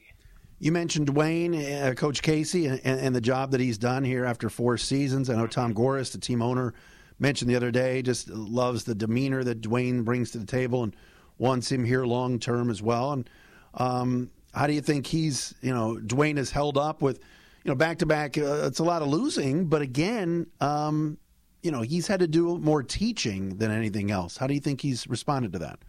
You 0.59 0.71
mentioned 0.71 1.07
Dwane, 1.07 1.89
uh, 1.89 1.93
Coach 1.95 2.21
Casey, 2.21 2.67
and, 2.67 2.79
and, 2.85 3.15
the 3.15 3.21
job 3.21 3.51
that 3.51 3.59
he's 3.59 3.79
done 3.79 4.03
here 4.03 4.25
after 4.25 4.47
four 4.49 4.77
seasons. 4.77 5.29
I 5.29 5.35
know 5.35 5.47
Tom 5.47 5.73
Gores, 5.73 6.11
the 6.11 6.19
team 6.19 6.41
owner, 6.41 6.73
mentioned 7.21 7.49
the 7.49 7.55
other 7.55 7.71
day, 7.71 8.01
just 8.01 8.29
loves 8.29 8.83
the 8.83 8.95
demeanor 8.95 9.43
that 9.43 9.61
Dwane 9.61 10.03
brings 10.03 10.31
to 10.31 10.39
the 10.39 10.45
table 10.45 10.83
and 10.83 10.95
wants 11.37 11.71
him 11.71 11.85
here 11.85 12.03
long 12.05 12.39
term 12.39 12.69
as 12.69 12.81
well. 12.81 13.13
And 13.13 13.29
um, 13.75 14.31
how 14.53 14.67
do 14.67 14.73
you 14.73 14.81
think 14.81 15.05
he's, 15.05 15.53
you 15.61 15.73
know, 15.73 15.99
Dwane 16.01 16.37
has 16.37 16.49
held 16.49 16.77
up 16.77 17.01
with, 17.01 17.19
you 17.63 17.69
know, 17.69 17.75
back 17.75 17.99
to 17.99 18.05
back? 18.05 18.37
It's 18.37 18.79
a 18.79 18.83
lot 18.83 19.01
of 19.01 19.07
losing, 19.07 19.65
but 19.67 19.81
again, 19.81 20.47
um, 20.59 21.17
you 21.61 21.71
know, 21.71 21.81
he's 21.81 22.07
had 22.07 22.19
to 22.21 22.27
do 22.27 22.57
more 22.57 22.81
teaching 22.81 23.57
than 23.57 23.71
anything 23.71 24.09
else. 24.09 24.35
How 24.35 24.47
do 24.47 24.53
you 24.53 24.59
think 24.59 24.81
he's 24.81 25.07
responded 25.07 25.53
to 25.53 25.59
that? 25.59 25.79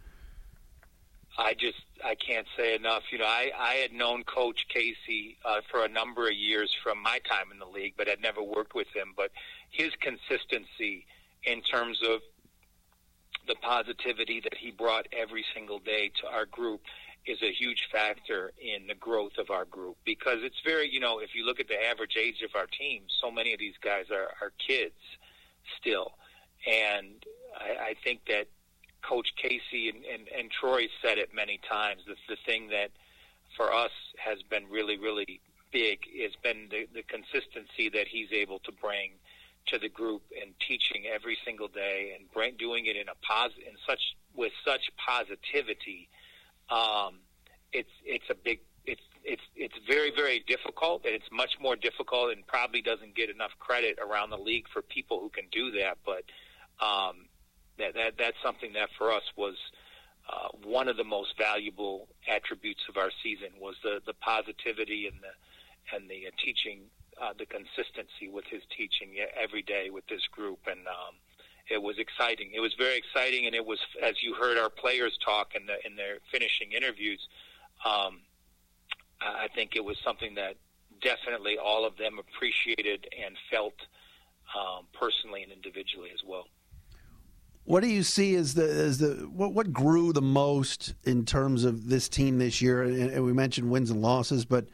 I 1.37 1.55
just 1.55 1.79
I 2.05 2.15
can't 2.15 2.45
say 2.55 2.75
enough. 2.75 3.03
You 3.11 3.17
know, 3.17 3.25
I 3.25 3.51
I 3.57 3.73
had 3.75 3.91
known 3.91 4.23
Coach 4.23 4.67
Casey 4.69 5.37
uh, 5.43 5.61
for 5.71 5.83
a 5.83 5.89
number 5.89 6.27
of 6.27 6.35
years 6.35 6.71
from 6.83 7.01
my 7.01 7.19
time 7.27 7.51
in 7.51 7.57
the 7.57 7.65
league, 7.65 7.95
but 7.97 8.07
had 8.07 8.21
never 8.21 8.43
worked 8.43 8.75
with 8.75 8.87
him. 8.95 9.13
But 9.17 9.31
his 9.71 9.91
consistency 9.99 11.07
in 11.45 11.61
terms 11.61 11.99
of 12.03 12.21
the 13.47 13.55
positivity 13.61 14.39
that 14.39 14.55
he 14.57 14.71
brought 14.71 15.05
every 15.11 15.45
single 15.53 15.79
day 15.79 16.11
to 16.21 16.27
our 16.27 16.45
group 16.45 16.81
is 17.25 17.41
a 17.41 17.51
huge 17.51 17.87
factor 17.91 18.51
in 18.59 18.87
the 18.87 18.95
growth 18.95 19.37
of 19.37 19.49
our 19.49 19.65
group 19.65 19.97
because 20.05 20.39
it's 20.41 20.59
very 20.65 20.89
you 20.89 20.99
know 20.99 21.19
if 21.19 21.33
you 21.35 21.45
look 21.45 21.59
at 21.59 21.67
the 21.67 21.85
average 21.85 22.17
age 22.19 22.41
of 22.43 22.51
our 22.53 22.67
team 22.67 23.03
so 23.21 23.31
many 23.31 23.53
of 23.53 23.59
these 23.59 23.75
guys 23.81 24.05
are 24.11 24.29
are 24.41 24.51
kids 24.65 24.95
still. 25.79 26.13
And 26.67 27.23
I, 27.55 27.89
I 27.89 27.95
think 28.03 28.21
that 28.27 28.47
Coach 29.01 29.29
Casey 29.35 29.89
and, 29.89 30.03
and, 30.05 30.27
and 30.29 30.49
Troy 30.51 30.87
said 31.01 31.17
it 31.17 31.33
many 31.33 31.59
times. 31.69 32.01
The, 32.07 32.15
the 32.29 32.37
thing 32.45 32.69
that 32.69 32.91
for 33.57 33.73
us 33.73 33.91
has 34.17 34.39
been 34.49 34.69
really, 34.69 34.97
really 34.97 35.41
big 35.71 35.99
has 36.21 36.31
been 36.41 36.69
the, 36.69 36.87
the 36.93 37.03
consistency 37.03 37.89
that 37.89 38.07
he's 38.07 38.31
able 38.31 38.59
to 38.59 38.71
bring 38.71 39.11
to 39.67 39.79
the 39.79 39.89
group 39.89 40.23
and 40.41 40.53
teaching 40.67 41.05
every 41.13 41.37
single 41.45 41.67
day 41.67 42.13
and 42.17 42.29
bring, 42.31 42.55
doing 42.57 42.85
it 42.85 42.95
in 42.95 43.07
a 43.07 43.15
pos 43.21 43.51
in 43.57 43.73
such 43.87 44.01
with 44.35 44.51
such 44.65 44.89
positivity. 44.97 46.09
Um, 46.69 47.19
it's 47.71 47.89
it's 48.05 48.29
a 48.29 48.35
big 48.35 48.59
it's 48.85 49.01
it's 49.23 49.41
it's 49.55 49.75
very 49.87 50.11
very 50.11 50.43
difficult, 50.47 51.05
and 51.05 51.13
it's 51.13 51.31
much 51.31 51.51
more 51.59 51.75
difficult, 51.75 52.31
and 52.31 52.45
probably 52.47 52.81
doesn't 52.81 53.15
get 53.15 53.29
enough 53.29 53.51
credit 53.59 53.97
around 53.99 54.29
the 54.29 54.37
league 54.37 54.65
for 54.71 54.81
people 54.81 55.19
who 55.19 55.29
can 55.29 55.45
do 55.51 55.71
that. 55.71 55.97
But 56.05 56.23
um, 56.85 57.27
that 57.77 57.93
that 57.95 58.13
that's 58.17 58.37
something 58.43 58.73
that 58.73 58.89
for 58.97 59.11
us 59.11 59.23
was 59.37 59.55
uh, 60.29 60.49
one 60.63 60.87
of 60.87 60.97
the 60.97 61.03
most 61.03 61.37
valuable 61.37 62.07
attributes 62.29 62.81
of 62.89 62.97
our 62.97 63.11
season 63.21 63.49
was 63.59 63.75
the 63.83 64.01
the 64.05 64.13
positivity 64.13 65.07
and 65.07 65.17
the 65.21 65.95
and 65.95 66.09
the 66.09 66.27
uh, 66.27 66.31
teaching, 66.43 66.81
uh, 67.21 67.33
the 67.37 67.45
consistency 67.45 68.29
with 68.31 68.45
his 68.45 68.61
teaching 68.75 69.15
every 69.41 69.61
day 69.61 69.89
with 69.89 70.05
this 70.07 70.25
group, 70.31 70.59
and 70.67 70.87
um, 70.87 71.15
it 71.69 71.81
was 71.81 71.97
exciting. 71.97 72.51
It 72.53 72.59
was 72.59 72.73
very 72.77 72.97
exciting, 72.97 73.45
and 73.45 73.55
it 73.55 73.65
was 73.65 73.79
as 74.01 74.21
you 74.21 74.33
heard 74.33 74.57
our 74.57 74.69
players 74.69 75.17
talk 75.23 75.55
in 75.55 75.65
the 75.65 75.75
in 75.85 75.95
their 75.95 76.17
finishing 76.31 76.71
interviews. 76.71 77.27
Um, 77.85 78.21
I 79.21 79.47
think 79.55 79.75
it 79.75 79.83
was 79.83 79.97
something 80.03 80.35
that 80.35 80.55
definitely 81.01 81.57
all 81.57 81.85
of 81.85 81.97
them 81.97 82.19
appreciated 82.19 83.07
and 83.25 83.35
felt 83.51 83.75
um, 84.57 84.85
personally 84.93 85.43
and 85.43 85.51
individually 85.51 86.09
as 86.13 86.21
well. 86.25 86.45
What 87.65 87.81
do 87.81 87.87
you 87.87 88.03
see 88.03 88.35
as 88.35 88.55
the 88.55 88.63
as 88.63 88.97
the 88.97 89.29
what 89.31 89.53
what 89.53 89.71
grew 89.71 90.11
the 90.11 90.21
most 90.21 90.95
in 91.05 91.25
terms 91.25 91.63
of 91.63 91.87
this 91.87 92.09
team 92.09 92.37
this 92.37 92.61
year? 92.61 92.83
And 92.83 93.23
we 93.23 93.31
mentioned 93.31 93.69
wins 93.69 93.89
and 93.89 94.01
losses, 94.01 94.43
but 94.43 94.67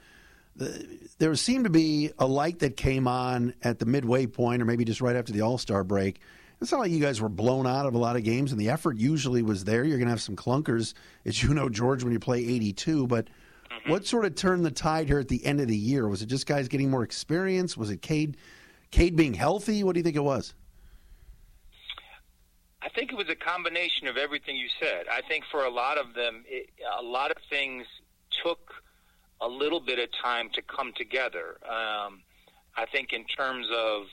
there 1.17 1.35
seemed 1.35 1.65
to 1.65 1.69
be 1.69 2.11
a 2.19 2.25
light 2.25 2.59
that 2.59 2.77
came 2.77 3.07
on 3.07 3.53
at 3.63 3.79
the 3.79 3.85
midway 3.85 4.25
point, 4.25 4.61
or 4.61 4.65
maybe 4.65 4.85
just 4.85 5.01
right 5.01 5.15
after 5.15 5.33
the 5.33 5.41
All 5.41 5.57
Star 5.57 5.83
break. 5.83 6.19
It's 6.61 6.71
not 6.71 6.81
like 6.81 6.91
you 6.91 6.99
guys 6.99 7.21
were 7.21 7.29
blown 7.29 7.65
out 7.65 7.85
of 7.85 7.93
a 7.93 7.97
lot 7.97 8.17
of 8.17 8.23
games, 8.23 8.51
and 8.51 8.59
the 8.59 8.69
effort 8.69 8.97
usually 8.97 9.41
was 9.41 9.63
there. 9.63 9.85
You're 9.85 9.97
going 9.97 10.07
to 10.07 10.11
have 10.11 10.21
some 10.21 10.35
clunkers, 10.35 10.93
as 11.25 11.41
you 11.41 11.53
know, 11.53 11.69
George, 11.69 12.03
when 12.03 12.11
you 12.11 12.19
play 12.19 12.39
82, 12.39 13.07
but 13.07 13.29
Mm-hmm. 13.79 13.91
What 13.91 14.05
sort 14.05 14.25
of 14.25 14.35
turned 14.35 14.65
the 14.65 14.71
tide 14.71 15.07
here 15.07 15.19
at 15.19 15.27
the 15.27 15.45
end 15.45 15.61
of 15.61 15.67
the 15.67 15.77
year? 15.77 16.07
Was 16.07 16.21
it 16.21 16.25
just 16.25 16.45
guys 16.45 16.67
getting 16.67 16.89
more 16.89 17.03
experience? 17.03 17.77
Was 17.77 17.89
it 17.89 18.01
Cade, 18.01 18.37
Cade 18.91 19.15
being 19.15 19.33
healthy? 19.33 19.83
What 19.83 19.93
do 19.93 19.99
you 19.99 20.03
think 20.03 20.15
it 20.15 20.23
was? 20.23 20.53
I 22.81 22.89
think 22.89 23.11
it 23.11 23.15
was 23.15 23.29
a 23.29 23.35
combination 23.35 24.07
of 24.07 24.17
everything 24.17 24.55
you 24.55 24.69
said. 24.81 25.05
I 25.11 25.21
think 25.21 25.43
for 25.51 25.65
a 25.65 25.69
lot 25.69 25.97
of 25.97 26.13
them, 26.13 26.43
it, 26.47 26.69
a 26.97 27.03
lot 27.03 27.29
of 27.31 27.37
things 27.49 27.85
took 28.43 28.73
a 29.41 29.47
little 29.47 29.79
bit 29.79 29.99
of 29.99 30.09
time 30.11 30.49
to 30.53 30.61
come 30.61 30.93
together. 30.95 31.57
Um, 31.63 32.21
I 32.75 32.85
think 32.91 33.13
in 33.13 33.25
terms 33.25 33.67
of 33.75 34.03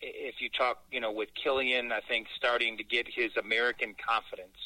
if 0.00 0.40
you 0.40 0.48
talk, 0.50 0.82
you 0.90 1.00
know, 1.00 1.12
with 1.12 1.30
Killian, 1.34 1.92
I 1.92 2.00
think 2.00 2.26
starting 2.36 2.76
to 2.76 2.84
get 2.84 3.06
his 3.08 3.30
American 3.36 3.94
confidence. 3.94 4.56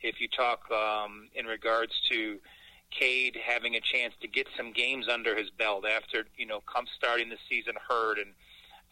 If 0.00 0.20
you 0.20 0.28
talk 0.28 0.70
um, 0.70 1.28
in 1.34 1.46
regards 1.46 1.92
to 2.10 2.38
Cade 2.90 3.36
having 3.42 3.76
a 3.76 3.80
chance 3.80 4.14
to 4.20 4.28
get 4.28 4.46
some 4.56 4.72
games 4.72 5.06
under 5.08 5.36
his 5.36 5.50
belt 5.50 5.84
after 5.86 6.24
you 6.36 6.46
know 6.46 6.60
come 6.60 6.84
starting 6.96 7.30
the 7.30 7.38
season 7.48 7.74
hurt 7.88 8.18
and 8.18 8.34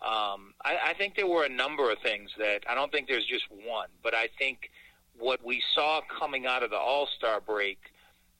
um, 0.02 0.54
I, 0.64 0.78
I 0.86 0.94
think 0.94 1.14
there 1.14 1.26
were 1.26 1.44
a 1.44 1.50
number 1.50 1.90
of 1.90 1.98
things 1.98 2.30
that 2.38 2.64
I 2.66 2.74
don't 2.74 2.90
think 2.90 3.06
there's 3.06 3.26
just 3.26 3.44
one, 3.50 3.88
but 4.02 4.14
I 4.14 4.28
think 4.38 4.70
what 5.18 5.44
we 5.44 5.62
saw 5.74 6.00
coming 6.18 6.46
out 6.46 6.62
of 6.62 6.70
the 6.70 6.78
All 6.78 7.06
Star 7.18 7.40
break 7.40 7.78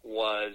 was 0.03 0.55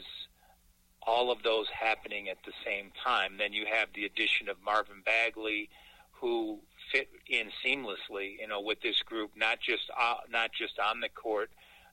all 1.06 1.32
of 1.32 1.44
those 1.44 1.68
happening 1.70 2.30
at 2.30 2.38
the 2.46 2.54
same 2.66 2.92
time. 3.04 3.38
Then 3.38 3.54
you 3.54 3.66
have 3.72 3.90
the 3.94 4.06
addition 4.06 4.50
of 4.50 4.58
Marvin 4.64 5.02
Bagley, 5.06 5.70
who 6.12 6.60
fit 6.92 7.10
in 7.28 7.48
seamlessly, 7.64 8.40
you 8.40 8.48
know, 8.48 8.62
with 8.62 8.82
this 8.82 9.02
group, 9.04 9.32
not 9.36 9.60
just 9.60 9.84
uh, 10.00 10.16
not 10.30 10.52
just 10.52 10.80
on 10.80 11.00
the 11.00 11.10
court, 11.10 11.50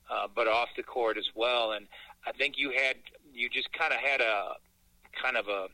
uh, 0.09 0.27
but 0.33 0.47
off 0.47 0.69
the 0.75 0.83
court 0.83 1.17
as 1.17 1.27
well. 1.35 1.73
And 1.73 1.87
I 2.25 2.31
think 2.31 2.57
you 2.57 2.71
had 2.71 2.97
you 3.33 3.49
just 3.49 3.71
kind 3.73 3.93
of 3.93 3.99
had 3.99 4.21
a 4.21 4.53
kind 5.21 5.37
of 5.37 5.47
a 5.47 5.67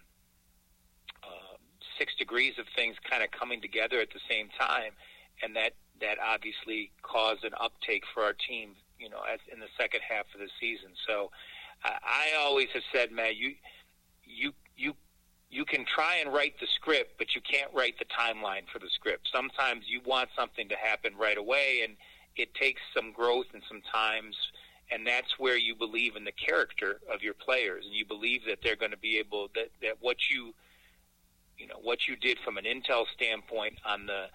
uh, 1.23 1.55
six 1.97 2.13
degrees 2.15 2.53
of 2.59 2.65
things 2.75 2.95
kind 3.09 3.23
of 3.23 3.31
coming 3.31 3.61
together 3.61 3.99
at 3.99 4.09
the 4.13 4.19
same 4.29 4.49
time, 4.59 4.91
and 5.43 5.55
that 5.55 5.73
that 6.01 6.17
obviously 6.19 6.91
caused 7.01 7.43
an 7.43 7.53
uptake 7.59 8.03
for 8.13 8.23
our 8.23 8.33
team. 8.33 8.71
You 8.97 9.09
know, 9.09 9.21
as 9.31 9.39
in 9.51 9.61
the 9.61 9.71
second 9.77 10.01
half 10.07 10.25
of 10.33 10.41
the 10.41 10.49
season. 10.59 10.89
So, 11.07 11.31
I, 11.83 12.35
always 12.37 12.67
have 12.73 12.83
said, 12.93 13.11
Matt, 13.11 13.35
you 13.35 13.53
you 14.25 14.53
you 14.75 14.93
you 15.49 15.65
can 15.65 15.85
try 15.85 16.17
and 16.17 16.33
write 16.33 16.59
the 16.59 16.67
script, 16.75 17.17
but 17.17 17.35
you 17.35 17.41
can't 17.41 17.71
write 17.73 17.95
the 17.97 18.05
timeline 18.05 18.67
for 18.71 18.79
the 18.79 18.89
script. 18.93 19.29
Sometimes 19.33 19.85
you 19.87 20.01
want 20.05 20.29
something 20.37 20.67
to 20.69 20.75
happen 20.75 21.13
right 21.19 21.37
away, 21.37 21.81
and 21.83 21.95
it 22.35 22.53
takes 22.53 22.81
some 22.95 23.11
growth 23.11 23.47
and 23.53 23.63
some 23.67 23.81
times 23.93 24.35
and 24.91 25.05
that's 25.05 25.37
where 25.37 25.57
you 25.57 25.75
believe 25.75 26.15
in 26.15 26.23
the 26.23 26.31
character 26.31 26.99
of 27.13 27.21
your 27.21 27.33
players 27.33 27.85
and 27.85 27.93
you 27.93 28.05
believe 28.05 28.41
that 28.47 28.59
they're 28.63 28.75
going 28.75 28.91
to 28.91 28.97
be 28.97 29.17
able 29.17 29.49
that 29.55 29.69
that 29.81 29.97
what 29.99 30.17
you 30.29 30.53
you 31.57 31.67
know 31.67 31.77
what 31.81 32.07
you 32.07 32.15
did 32.15 32.37
from 32.43 32.57
an 32.57 32.65
intel 32.65 33.05
standpoint 33.13 33.73
on 33.85 34.05
the 34.05 34.25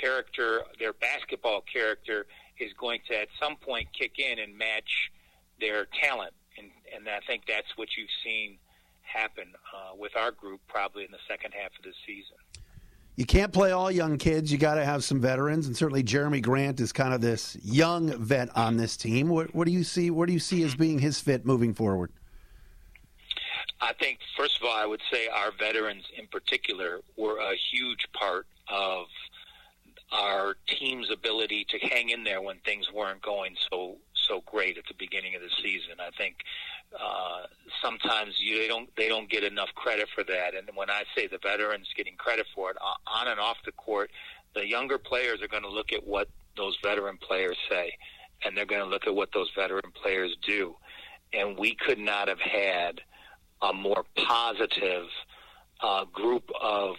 character 0.00 0.62
their 0.78 0.92
basketball 0.92 1.62
character 1.72 2.26
is 2.58 2.72
going 2.78 3.00
to 3.08 3.20
at 3.20 3.28
some 3.40 3.56
point 3.56 3.86
kick 3.98 4.18
in 4.18 4.38
and 4.38 4.56
match 4.56 5.10
their 5.60 5.86
talent 6.02 6.32
and 6.94 7.08
I 7.08 7.20
think 7.26 7.42
that's 7.46 7.76
what 7.76 7.88
you've 7.96 8.14
seen 8.24 8.58
happen 9.02 9.52
uh, 9.74 9.94
with 9.96 10.16
our 10.16 10.30
group 10.30 10.60
probably 10.68 11.04
in 11.04 11.10
the 11.10 11.22
second 11.28 11.52
half 11.52 11.70
of 11.78 11.84
the 11.84 11.92
season 12.06 12.36
you 13.16 13.24
can't 13.24 13.52
play 13.52 13.70
all 13.70 13.90
young 13.90 14.18
kids. 14.18 14.50
You 14.50 14.58
got 14.58 14.74
to 14.74 14.84
have 14.84 15.04
some 15.04 15.20
veterans, 15.20 15.66
and 15.66 15.76
certainly 15.76 16.02
Jerami 16.02 16.42
Grant 16.42 16.80
is 16.80 16.92
kind 16.92 17.14
of 17.14 17.20
this 17.20 17.56
young 17.62 18.10
vet 18.18 18.54
on 18.56 18.76
this 18.76 18.96
team. 18.96 19.28
What, 19.28 19.54
what 19.54 19.66
do 19.66 19.72
you 19.72 19.84
see? 19.84 20.10
What 20.10 20.26
do 20.26 20.32
you 20.32 20.40
see 20.40 20.62
as 20.64 20.74
being 20.74 20.98
his 20.98 21.20
fit 21.20 21.46
moving 21.46 21.74
forward? 21.74 22.10
I 23.80 23.92
think, 23.92 24.18
first 24.36 24.56
of 24.56 24.66
all, 24.66 24.74
I 24.74 24.86
would 24.86 25.02
say 25.12 25.28
our 25.28 25.52
veterans 25.58 26.04
in 26.18 26.26
particular 26.26 27.00
were 27.16 27.38
a 27.38 27.54
huge 27.72 28.06
part 28.12 28.46
of 28.68 29.06
our 30.10 30.56
team's 30.66 31.10
ability 31.10 31.66
to 31.70 31.78
hang 31.78 32.10
in 32.10 32.24
there 32.24 32.40
when 32.40 32.58
things 32.64 32.86
weren't 32.92 33.22
going 33.22 33.54
so 33.70 33.96
so 34.28 34.42
great 34.46 34.78
at 34.78 34.84
the 34.86 34.94
beginning 34.98 35.34
of 35.34 35.42
the 35.42 35.50
season. 35.62 35.96
I 36.00 36.10
think 36.16 36.36
uh, 36.98 37.46
sometimes 37.82 38.34
you, 38.38 38.58
they 38.58 38.68
don't 38.68 38.88
they 38.96 39.08
don't 39.08 39.28
get 39.28 39.44
enough 39.44 39.70
credit 39.74 40.08
for 40.14 40.24
that. 40.24 40.54
And 40.54 40.68
when 40.74 40.90
I 40.90 41.04
say 41.16 41.26
the 41.26 41.38
veterans 41.42 41.88
getting 41.96 42.16
credit 42.16 42.46
for 42.54 42.70
it 42.70 42.76
on 42.80 43.28
and 43.28 43.40
off 43.40 43.56
the 43.64 43.72
court, 43.72 44.10
the 44.54 44.66
younger 44.66 44.98
players 44.98 45.42
are 45.42 45.48
going 45.48 45.62
to 45.62 45.70
look 45.70 45.92
at 45.92 46.06
what 46.06 46.28
those 46.56 46.76
veteran 46.82 47.18
players 47.18 47.56
say, 47.68 47.92
and 48.44 48.56
they're 48.56 48.66
going 48.66 48.82
to 48.82 48.88
look 48.88 49.06
at 49.06 49.14
what 49.14 49.30
those 49.32 49.50
veteran 49.56 49.90
players 50.00 50.36
do. 50.46 50.76
And 51.32 51.58
we 51.58 51.74
could 51.74 51.98
not 51.98 52.28
have 52.28 52.40
had 52.40 53.00
a 53.62 53.72
more 53.72 54.04
positive 54.16 55.06
uh, 55.80 56.04
group 56.06 56.48
of 56.60 56.96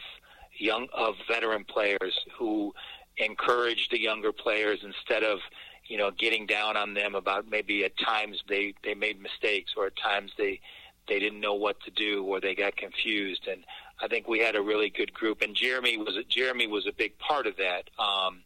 young 0.58 0.88
of 0.94 1.16
veteran 1.28 1.64
players 1.66 2.18
who 2.38 2.74
encourage 3.18 3.90
the 3.90 4.00
younger 4.00 4.32
players 4.32 4.80
instead 4.84 5.24
of 5.24 5.40
you 5.88 5.98
know, 5.98 6.12
getting 6.12 6.46
down 6.46 6.78
on 6.78 6.94
them 6.94 7.16
about 7.16 7.50
maybe 7.50 7.84
at 7.86 7.98
times 7.98 8.44
they 8.48 8.74
they 8.84 8.94
made 8.94 9.22
mistakes 9.22 9.74
or 9.78 9.88
at 9.88 9.96
times 9.98 10.32
they 10.38 10.60
they 11.08 11.20
didn't 11.20 11.40
know 11.40 11.54
what 11.54 11.80
to 11.82 11.92
do 11.92 12.24
or 12.24 12.40
they 12.40 12.56
got 12.56 12.76
confused. 12.76 13.48
And 13.48 13.64
I 14.02 14.08
think 14.08 14.28
we 14.28 14.40
had 14.40 14.56
a 14.56 14.62
really 14.62 14.90
good 14.90 15.14
group. 15.14 15.42
And 15.42 15.56
Jerami 15.56 15.98
was 15.98 16.18
a, 16.18 16.24
Jerami 16.24 16.70
was 16.70 16.88
a 16.88 16.92
big 16.92 17.18
part 17.20 17.46
of 17.48 17.56
that. 17.58 17.90
Um, 18.00 18.42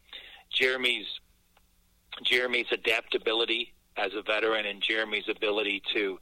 Jerami's 0.54 1.08
Jerami's 2.26 2.72
adaptability 2.72 3.74
as 3.98 4.14
a 4.14 4.22
veteran 4.22 4.66
and 4.66 4.82
Jerami's 4.82 5.30
ability 5.30 5.82
to 5.94 6.20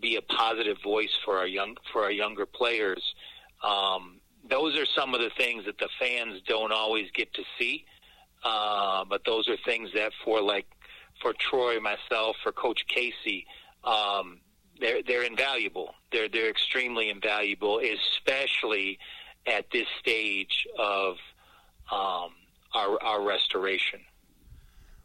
be 0.00 0.16
a 0.16 0.22
positive 0.22 0.76
voice 0.82 1.16
for 1.24 1.38
our 1.38 1.46
young 1.46 1.76
for 1.92 2.04
our 2.04 2.10
younger 2.10 2.46
players. 2.46 3.14
Um, 3.62 4.20
those 4.48 4.76
are 4.78 4.86
some 4.86 5.14
of 5.14 5.20
the 5.20 5.30
things 5.36 5.64
that 5.66 5.78
the 5.78 5.88
fans 5.98 6.40
don't 6.46 6.72
always 6.72 7.10
get 7.12 7.32
to 7.34 7.42
see. 7.58 7.84
Uh, 8.44 9.04
but 9.04 9.22
those 9.24 9.48
are 9.48 9.56
things 9.64 9.90
that 9.94 10.12
for 10.24 10.40
like 10.40 10.66
for 11.20 11.32
Troy, 11.38 11.80
myself, 11.80 12.36
for 12.42 12.52
Coach 12.52 12.84
Casey, 12.88 13.46
um, 13.84 14.40
they're 14.80 15.02
they're 15.02 15.24
invaluable. 15.24 15.94
They're 16.12 16.28
they're 16.28 16.50
extremely 16.50 17.10
invaluable, 17.10 17.80
especially 17.80 18.98
at 19.46 19.66
this 19.72 19.86
stage 20.00 20.66
of 20.78 21.16
um, 21.90 22.32
our 22.74 23.02
our 23.02 23.22
restoration. 23.22 24.00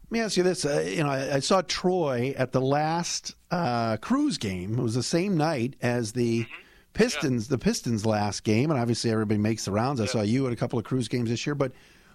Let 0.04 0.12
me 0.12 0.20
ask 0.20 0.36
you 0.36 0.42
this: 0.42 0.64
uh, 0.64 0.84
you 0.86 1.02
know, 1.02 1.10
I, 1.10 1.36
I, 1.36 1.38
saw 1.40 1.62
Troy 1.62 2.34
at 2.36 2.52
the 2.52 2.60
last 2.60 3.34
uh, 3.50 3.96
Cruise 3.96 4.38
game. 4.38 4.78
It 4.78 4.82
was 4.82 4.94
the 4.94 5.02
same 5.02 5.36
night 5.36 5.76
as 5.80 6.12
the 6.12 6.42
mm-hmm. 6.42 6.54
Pistons, 6.92 7.46
yeah. 7.46 7.56
the 7.56 7.58
Pistons' 7.58 8.06
last 8.06 8.44
game, 8.44 8.70
and 8.70 8.78
obviously 8.78 9.10
everybody 9.10 9.38
makes 9.38 9.64
the 9.64 9.72
rounds. 9.72 10.00
I 10.00 10.04
yeah. 10.04 10.10
saw 10.10 10.22
you 10.22 10.46
at 10.46 10.52
a 10.52 10.56
couple 10.56 10.78
of 10.78 10.84
Cruise 10.84 11.08
games 11.08 11.30
this 11.30 11.46
year, 11.46 11.54
but 11.54 11.72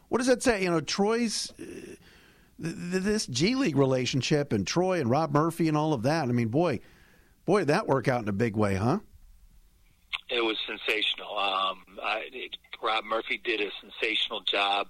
what 0.10 0.18
does 0.18 0.28
that 0.28 0.44
say? 0.44 0.64
You 0.64 0.72
know, 0.72 0.82
Troy's 0.82 1.54
uh, 1.60 1.64
this 2.58 3.26
G 3.28 3.56
League 3.56 3.78
relationship 3.78 4.52
and 4.52 4.68
Troy 4.68 5.00
and 5.00 5.10
Rob 5.10 5.34
Murphy 5.34 5.68
and 5.68 5.78
all 5.78 5.94
of 5.94 6.04
that. 6.04 6.24
I 6.24 6.32
mean, 6.32 6.50
boy, 6.50 6.82
boy, 7.46 7.64
that 7.66 7.88
work 7.88 8.08
out 8.08 8.22
in 8.22 8.28
a 8.28 8.34
big 8.34 8.56
way, 8.56 8.76
huh? 8.76 9.00
It 10.30 10.44
was 10.44 10.58
sensational. 10.68 11.38
Um, 11.38 11.84
I, 12.04 12.24
it, 12.32 12.58
Rob 12.84 13.06
Murphy 13.06 13.40
did 13.44 13.62
a 13.62 13.70
sensational 13.82 14.42
job, 14.42 14.88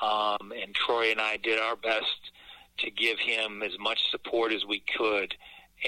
um, 0.00 0.52
and 0.52 0.74
Troy 0.74 1.10
and 1.10 1.20
I 1.20 1.36
did 1.36 1.58
our 1.58 1.76
best 1.76 2.30
to 2.78 2.90
give 2.90 3.18
him 3.18 3.62
as 3.62 3.78
much 3.78 3.98
support 4.10 4.52
as 4.52 4.64
we 4.64 4.82
could. 4.96 5.34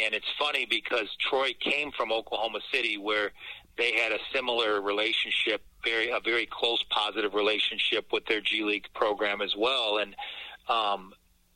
And 0.03 0.15
it's 0.15 0.27
funny 0.39 0.67
because 0.69 1.09
Troy 1.21 1.51
came 1.61 1.91
from 1.93 2.13
Oklahoma 2.13 2.61
City, 2.73 2.97
where 2.97 3.33
they 3.77 3.93
had 3.93 4.13
a 4.13 4.19
similar 4.35 4.81
relationship, 4.81 5.63
very 5.85 6.11
a 6.11 6.21
very 6.21 6.47
close, 6.47 6.83
positive 6.91 7.35
relationship 7.35 8.07
with 8.13 8.25
their 8.27 8.41
G 8.41 8.63
League 8.63 8.87
program 8.95 9.41
as 9.41 9.55
well. 9.57 9.99
And 9.99 10.15
um, 10.69 11.13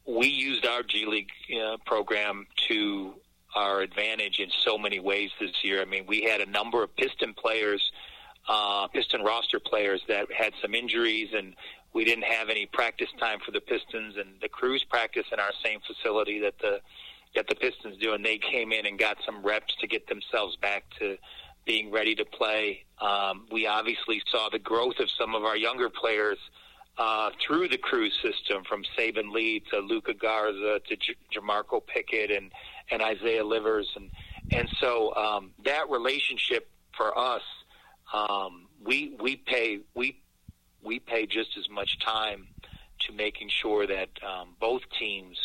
we 0.07 0.29
used 0.29 0.67
our 0.67 0.83
G 0.83 1.07
League 1.07 1.31
uh, 1.61 1.77
program 1.87 2.47
to 2.69 3.15
our 3.55 3.81
advantage 3.81 4.39
in 4.39 4.51
so 4.65 4.77
many 4.77 5.01
ways 5.01 5.31
this 5.41 5.53
year. 5.63 5.81
I 5.81 5.87
mean, 5.87 6.05
we 6.07 6.23
had 6.23 6.41
a 6.41 6.47
number 6.47 6.83
of 6.83 6.95
Piston 6.97 7.35
players, 7.35 7.83
uh, 8.49 8.87
Piston 8.89 9.23
roster 9.23 9.59
players 9.59 10.03
that 10.09 10.31
had 10.31 10.53
some 10.61 10.75
injuries, 10.75 11.31
and 11.35 11.55
we 11.95 12.05
didn't 12.05 12.25
have 12.25 12.51
any 12.51 12.67
practice 12.67 13.09
time 13.19 13.39
for 13.45 13.53
the 13.53 13.61
Pistons. 13.61 14.17
And 14.17 14.35
the 14.43 14.49
Cruise 14.49 14.85
practice 14.85 15.25
in 15.33 15.41
our 15.41 15.53
same 15.65 15.81
facility 15.81 16.41
that 16.41 16.59
the 16.61 16.81
that 17.35 17.49
the 17.49 17.55
Pistons 17.55 17.99
do, 17.99 18.15
and 18.15 18.25
they 18.25 18.39
came 18.39 18.73
in 18.73 18.87
and 18.87 18.99
got 18.99 19.19
some 19.27 19.43
reps 19.43 19.75
to 19.81 19.87
get 19.87 20.07
themselves 20.09 20.57
back 20.57 20.85
to 20.99 21.19
being 21.67 21.91
ready 21.91 22.15
to 22.15 22.25
play. 22.25 22.85
Um, 23.01 23.47
we 23.51 23.67
obviously 23.67 24.23
saw 24.31 24.49
the 24.49 24.59
growth 24.59 24.99
of 25.01 25.11
some 25.19 25.35
of 25.35 25.45
our 25.45 25.57
younger 25.57 25.91
players 25.91 26.39
uh, 26.97 27.31
through 27.47 27.69
the 27.69 27.77
Cruise 27.77 28.17
system, 28.23 28.65
from 28.65 28.83
Saben 28.97 29.31
Lee 29.33 29.63
to 29.71 29.81
Luka 29.81 30.15
Garza 30.15 30.81
to 30.89 30.97
J- 30.97 31.17
Jamorko 31.35 31.87
Pickett 31.87 32.31
and 32.31 32.51
and 32.91 33.03
Isaiah 33.03 33.45
Livers, 33.45 33.91
and 33.97 34.11
and 34.53 34.69
so 34.81 35.15
um, 35.15 35.51
that 35.65 35.91
relationship 35.91 36.71
for 36.97 37.19
us, 37.19 37.43
um, 38.15 38.69
we 38.83 39.15
we 39.21 39.37
pay 39.37 39.81
we 39.95 40.23
we 40.83 41.01
pay 41.01 41.27
just 41.27 41.59
as 41.59 41.69
much 41.69 41.99
time 41.99 42.47
to 43.01 43.13
making 43.13 43.51
sure 43.51 43.87
that 43.87 44.09
um, 44.27 44.55
both 44.59 44.83
teams 44.99 45.37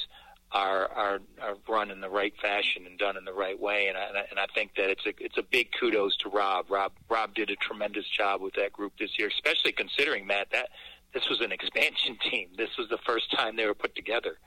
are, 0.53 0.87
are 0.87 1.19
are 1.41 1.55
run 1.67 1.91
in 1.91 1.99
the 1.99 2.09
right 2.09 2.33
fashion 2.61 2.85
and 2.85 2.97
done 2.97 3.17
in 3.17 3.25
the 3.25 3.33
right 3.33 3.59
way. 3.59 3.87
And 3.87 3.97
I, 3.97 4.25
and 4.29 4.39
I 4.39 4.45
think 4.53 4.75
that 4.75 4.89
it's 4.89 5.05
a 5.05 5.13
it's 5.19 5.37
a 5.37 5.43
big 5.43 5.69
kudos 5.79 6.15
to 6.17 6.29
Rob. 6.29 6.69
Rob 6.69 6.91
Rob 7.09 7.33
did 7.33 7.49
a 7.49 7.55
tremendous 7.55 8.05
job 8.07 8.41
with 8.41 8.53
that 8.55 8.73
group 8.73 8.93
this 8.99 9.17
year, 9.17 9.27
especially 9.27 9.71
considering 9.71 10.25
Matt 10.25 10.47
that 10.51 10.69
this 11.13 11.27
was 11.29 11.41
an 11.41 11.51
expansion 11.57 12.17
team. 12.29 12.49
This 12.57 12.69
was 12.77 12.89
the 12.89 12.99
first 13.05 13.31
time 13.31 13.55
they 13.55 13.65
were 13.65 13.73
put 13.73 13.95
together. 13.95 14.37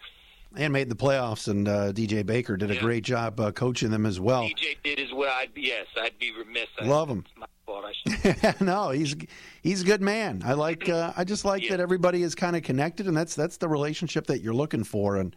And 0.57 0.73
made 0.73 0.89
the 0.89 0.95
playoffs, 0.95 1.49
and 1.49 1.67
uh, 1.67 1.93
DJ 1.93 2.23
Bakker 2.23 2.57
did 2.57 2.71
a 2.71 2.79
great 2.79 3.03
job 3.03 3.41
uh, 3.41 3.51
coaching 3.51 3.91
them 3.91 4.07
as 4.07 4.21
well. 4.21 4.45
DJ 4.45 4.77
did 4.85 5.01
as 5.01 5.13
well. 5.13 5.35
I'd, 5.37 5.51
yes, 5.57 5.87
I'd 6.01 6.17
be 6.21 6.31
remiss. 6.31 6.69
Love 6.81 7.09
him. 7.09 7.25
no, 8.61 8.91
he's 8.91 9.17
he's 9.63 9.83
a 9.83 9.85
good 9.85 10.01
man. 10.01 10.43
I 10.45 10.53
like. 10.53 10.89
Uh, 10.89 11.13
I 11.17 11.25
just 11.25 11.45
like 11.45 11.65
yeah. 11.65 11.71
that 11.71 11.81
everybody 11.81 12.23
is 12.23 12.37
kind 12.37 12.55
of 12.55 12.63
connected, 12.63 13.09
and 13.09 13.17
that's 13.17 13.35
that's 13.35 13.57
the 13.57 13.69
relationship 13.69 14.29
that 14.29 14.43
you're 14.43 14.55
looking 14.55 14.85
for. 14.85 15.17
And 15.17 15.35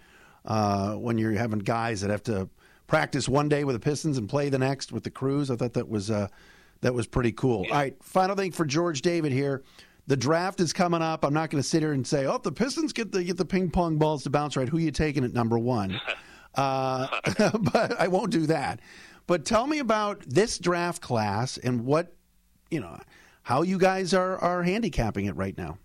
uh, 0.47 0.93
when 0.93 1.17
you're 1.17 1.33
having 1.33 1.59
guys 1.59 2.01
that 2.01 2.09
have 2.09 2.23
to 2.23 2.49
practice 2.87 3.29
one 3.29 3.49
day 3.49 3.63
with 3.63 3.75
the 3.75 3.79
Pistons 3.79 4.17
and 4.17 4.27
play 4.27 4.49
the 4.49 4.57
next 4.57 4.91
with 4.91 5.03
the 5.03 5.11
Cruise. 5.11 5.51
I 5.51 5.55
thought 5.55 5.73
that 5.73 5.87
was 5.87 6.09
uh, 6.09 6.27
that 6.81 6.93
was 6.93 7.05
pretty 7.05 7.33
cool. 7.33 7.65
Yeah. 7.65 7.71
All 7.71 7.77
right, 7.77 8.03
final 8.03 8.35
thing 8.35 8.51
for 8.51 8.65
George 8.65 9.01
David 9.01 9.31
here. 9.31 9.63
The 10.07 10.15
draft 10.15 10.61
is 10.61 10.71
coming 10.71 11.01
up. 11.01 11.25
I'm 11.25 11.33
not 11.33 11.49
going 11.49 11.61
to 11.61 11.67
sit 11.67 11.81
here 11.81 11.91
and 11.91 12.07
say, 12.07 12.25
"Oh, 12.25 12.37
the 12.37 12.51
Pistons 12.51 12.93
get 12.93 13.11
the 13.11 13.23
get 13.23 13.37
the 13.37 13.45
ping 13.45 13.69
pong 13.69 13.97
balls 13.97 14.23
to 14.23 14.29
bounce 14.29 14.55
right." 14.55 14.67
Who 14.67 14.77
are 14.77 14.81
you 14.81 14.91
taking 14.91 15.23
at 15.23 15.33
number 15.33 15.59
one? 15.59 15.99
uh, 16.55 17.07
but 17.59 17.99
I 17.99 18.07
won't 18.07 18.31
do 18.31 18.45
that. 18.47 18.79
But 19.27 19.43
tell 19.43 19.67
me 19.67 19.79
about 19.79 20.21
this 20.21 20.57
draft 20.57 21.01
class 21.01 21.57
and 21.57 21.85
what 21.85 22.15
you 22.71 22.79
know, 22.79 22.99
how 23.43 23.63
you 23.63 23.77
guys 23.77 24.13
are 24.13 24.37
are 24.37 24.63
handicapping 24.63 25.25
it 25.25 25.35
right 25.35 25.57
now 25.57 25.77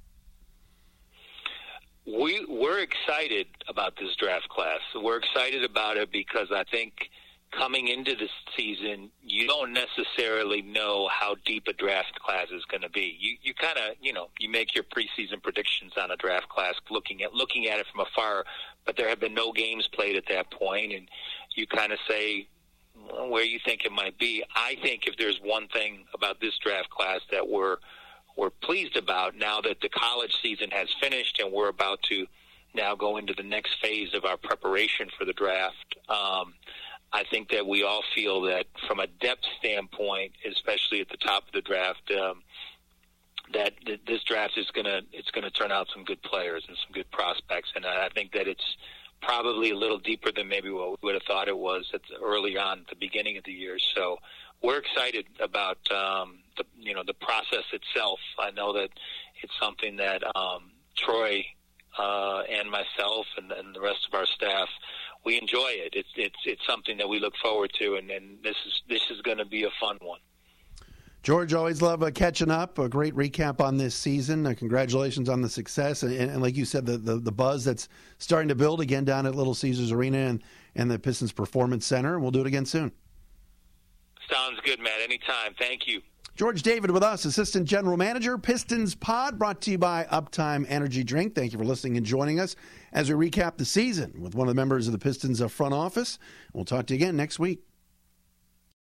we 2.07 2.45
we're 2.49 2.81
excited 2.81 3.47
about 3.69 3.97
this 3.97 4.15
draft 4.17 4.49
class. 4.49 4.81
We're 4.95 5.19
excited 5.19 5.65
about 5.65 5.97
it 5.97 6.11
because 6.11 6.49
I 6.53 6.65
think 6.65 7.11
coming 7.53 7.89
into 7.89 8.17
the 8.17 8.29
season, 8.57 9.11
you 9.23 9.47
don't 9.47 9.73
necessarily 9.73 10.63
know 10.63 11.09
how 11.09 11.37
deep 11.45 11.69
a 11.69 11.73
draft 11.73 12.19
class 12.19 12.47
is 12.51 12.65
going 12.65 12.81
to 12.81 12.89
be. 12.89 13.17
You 13.21 13.37
you 13.43 13.55
kind 13.55 13.79
of 13.79 13.95
you 14.01 14.13
know 14.13 14.29
you 14.41 14.51
make 14.51 14.75
your 14.75 14.85
preseason 14.85 15.43
predictions 15.43 15.93
on 16.01 16.11
a 16.11 16.17
draft 16.17 16.49
class 16.49 16.75
looking 16.91 17.23
at 17.23 17.35
looking 17.35 17.69
at 17.69 17.79
it 17.79 17.87
from 17.93 18.01
afar, 18.01 18.45
but 18.85 18.97
there 18.97 19.09
have 19.09 19.21
been 19.21 19.35
no 19.35 19.53
games 19.53 19.89
played 19.93 20.17
at 20.17 20.25
that 20.29 20.51
point, 20.51 20.93
and 20.93 21.09
you 21.55 21.67
kind 21.67 21.93
of 21.93 21.99
say 22.09 22.49
where 23.29 23.45
you 23.45 23.59
think 23.65 23.85
it 23.85 23.93
might 23.93 24.19
be. 24.19 24.45
I 24.55 24.77
think 24.83 25.07
if 25.07 25.17
there's 25.17 25.41
one 25.43 25.69
thing 25.69 26.05
about 26.15 26.41
this 26.41 26.59
draft 26.59 26.91
class 26.91 27.21
that 27.31 27.49
we're 27.49 27.77
we're 28.37 28.51
pleased 28.51 28.97
about 28.97 29.37
now 29.37 29.61
that 29.61 29.81
the 29.81 29.89
college 29.89 30.35
season 30.43 30.71
has 30.71 30.89
finished 31.01 31.41
and 31.41 31.53
we're 31.53 31.69
about 31.69 32.03
to 32.05 32.27
now 32.75 32.95
go 32.95 33.19
into 33.19 33.35
the 33.35 33.43
next 33.43 33.75
phase 33.81 34.15
of 34.15 34.25
our 34.25 34.37
preparation 34.37 35.09
for 35.19 35.25
the 35.25 35.33
draft. 35.33 35.97
Um, 36.09 36.55
I 37.13 37.25
think 37.31 37.51
that 37.51 37.67
we 37.67 37.83
all 37.83 38.03
feel 38.15 38.41
that 38.43 38.67
from 38.89 39.01
a 39.01 39.07
depth 39.07 39.45
standpoint, 39.59 40.33
especially 40.51 41.01
at 41.01 41.11
the 41.11 41.19
top 41.19 41.47
of 41.47 41.53
the 41.53 41.61
draft, 41.61 42.11
um, 42.13 42.43
that 43.53 43.75
th- 43.85 44.01
this 44.07 44.23
draft 44.25 44.57
is 44.57 44.71
gonna 44.71 45.03
it's 45.13 45.31
gonna 45.31 45.51
turn 45.51 45.71
out 45.71 45.89
some 45.93 46.05
good 46.05 46.23
players 46.23 46.65
and 46.69 46.77
some 46.79 46.93
good 46.93 47.11
prospects, 47.11 47.71
and 47.75 47.85
I 47.85 48.09
think 48.15 48.33
that 48.33 48.49
it's 48.49 48.77
probably 49.21 49.71
a 49.71 49.77
little 49.77 49.99
deeper 49.99 50.33
than 50.33 50.49
maybe 50.49 50.71
what 50.71 50.91
we 50.91 50.97
would 51.03 51.15
have 51.15 51.23
thought 51.25 51.49
it 51.49 51.57
was 51.57 51.89
at 51.95 52.01
the, 52.09 52.17
early 52.25 52.57
on 52.57 52.81
at 52.81 52.89
the 52.89 52.97
beginning 52.97 53.37
of 53.37 53.45
the 53.45 53.53
year. 53.53 53.79
So 53.95 54.19
we're 54.63 54.79
excited 54.79 55.27
about 55.41 55.79
um, 55.91 56.39
the 56.57 56.65
you 56.79 56.95
know 56.95 57.03
the 57.07 57.15
process 57.15 57.65
itself. 57.73 58.21
I 58.39 58.51
know 58.51 58.73
that 58.75 58.91
it's 59.43 59.53
something 59.61 59.97
that 59.97 60.23
um, 60.37 60.71
Troy 60.97 61.45
uh, 61.99 62.43
and 62.51 62.71
myself 62.71 63.27
and, 63.37 63.53
and 63.53 63.75
the 63.75 63.81
rest 63.81 64.07
of 64.09 64.19
our 64.19 64.27
staff 64.27 64.69
we 65.25 65.41
enjoy 65.41 65.69
it. 65.69 65.95
It's 65.95 66.09
it's 66.17 66.39
it's 66.45 66.67
something 66.67 66.97
that 66.99 67.09
we 67.09 67.21
look 67.21 67.35
forward 67.43 67.73
to, 67.79 67.97
and, 67.97 68.11
and 68.11 68.43
this 68.43 68.57
is 68.67 68.83
this 68.89 69.03
is 69.11 69.21
going 69.23 69.39
to 69.39 69.45
be 69.45 69.65
a 69.65 69.71
fun 69.81 69.99
one. 70.01 70.21
George, 71.23 71.55
always 71.55 71.81
love 71.81 72.03
uh, 72.03 72.11
catching 72.11 72.51
up. 72.51 72.81
A 72.81 72.89
great 72.89 73.15
recap 73.15 73.61
on 73.61 73.77
this 73.77 73.95
season. 73.95 74.45
Uh, 74.45 74.55
congratulations 74.59 75.29
on 75.29 75.41
the 75.41 75.49
success, 75.49 76.03
and, 76.03 76.13
and, 76.13 76.43
like 76.43 76.57
you 76.57 76.65
said, 76.65 76.85
the, 76.85 76.99
the, 76.99 77.21
the 77.21 77.31
buzz 77.31 77.65
that's 77.65 77.89
starting 78.19 78.49
to 78.49 78.57
build 78.57 78.81
again 78.81 79.05
down 79.05 79.25
at 79.27 79.37
Little 79.37 79.55
Caesars 79.55 79.93
Arena 79.93 80.19
and 80.19 80.43
and 80.75 80.91
the 80.91 80.99
Pistons 80.99 81.33
Performance 81.33 81.87
Center. 81.87 82.19
We'll 82.19 82.33
do 82.33 82.41
it 82.41 82.47
again 82.47 82.67
soon. 82.67 82.91
Sounds 84.33 84.59
good, 84.65 84.81
Matt. 84.81 85.01
Anytime. 85.03 85.55
Thank 85.59 85.87
you. 85.87 86.01
George 86.35 86.63
David 86.63 86.91
with 86.91 87.03
us, 87.03 87.27
Assistant 87.27 87.67
General 87.67 87.99
Manager, 87.99 88.39
Pistons 88.39 88.95
Pod, 88.95 89.39
brought 89.39 89.61
to 89.63 89.71
you 89.71 89.77
by 89.77 90.05
Uptime 90.11 90.65
Energy 90.67 91.05
Drink. 91.05 91.35
Thank 91.35 91.53
you 91.53 91.59
for 91.59 91.65
listening 91.65 91.99
and 91.99 92.07
joining 92.07 92.41
us 92.41 92.57
as 92.95 93.13
we 93.13 93.29
recap 93.29 93.59
the 93.59 93.67
season 93.67 94.15
with 94.19 94.35
one 94.35 94.49
of 94.49 94.55
the 94.55 94.59
members 94.59 94.87
of 94.87 94.93
the 94.93 94.99
Pistons 94.99 95.43
front 95.53 95.75
office. 95.75 96.19
We'll 96.55 96.65
talk 96.65 96.87
to 96.87 96.95
you 96.95 96.99
again 96.99 97.17
next 97.17 97.39
week. 97.39 97.61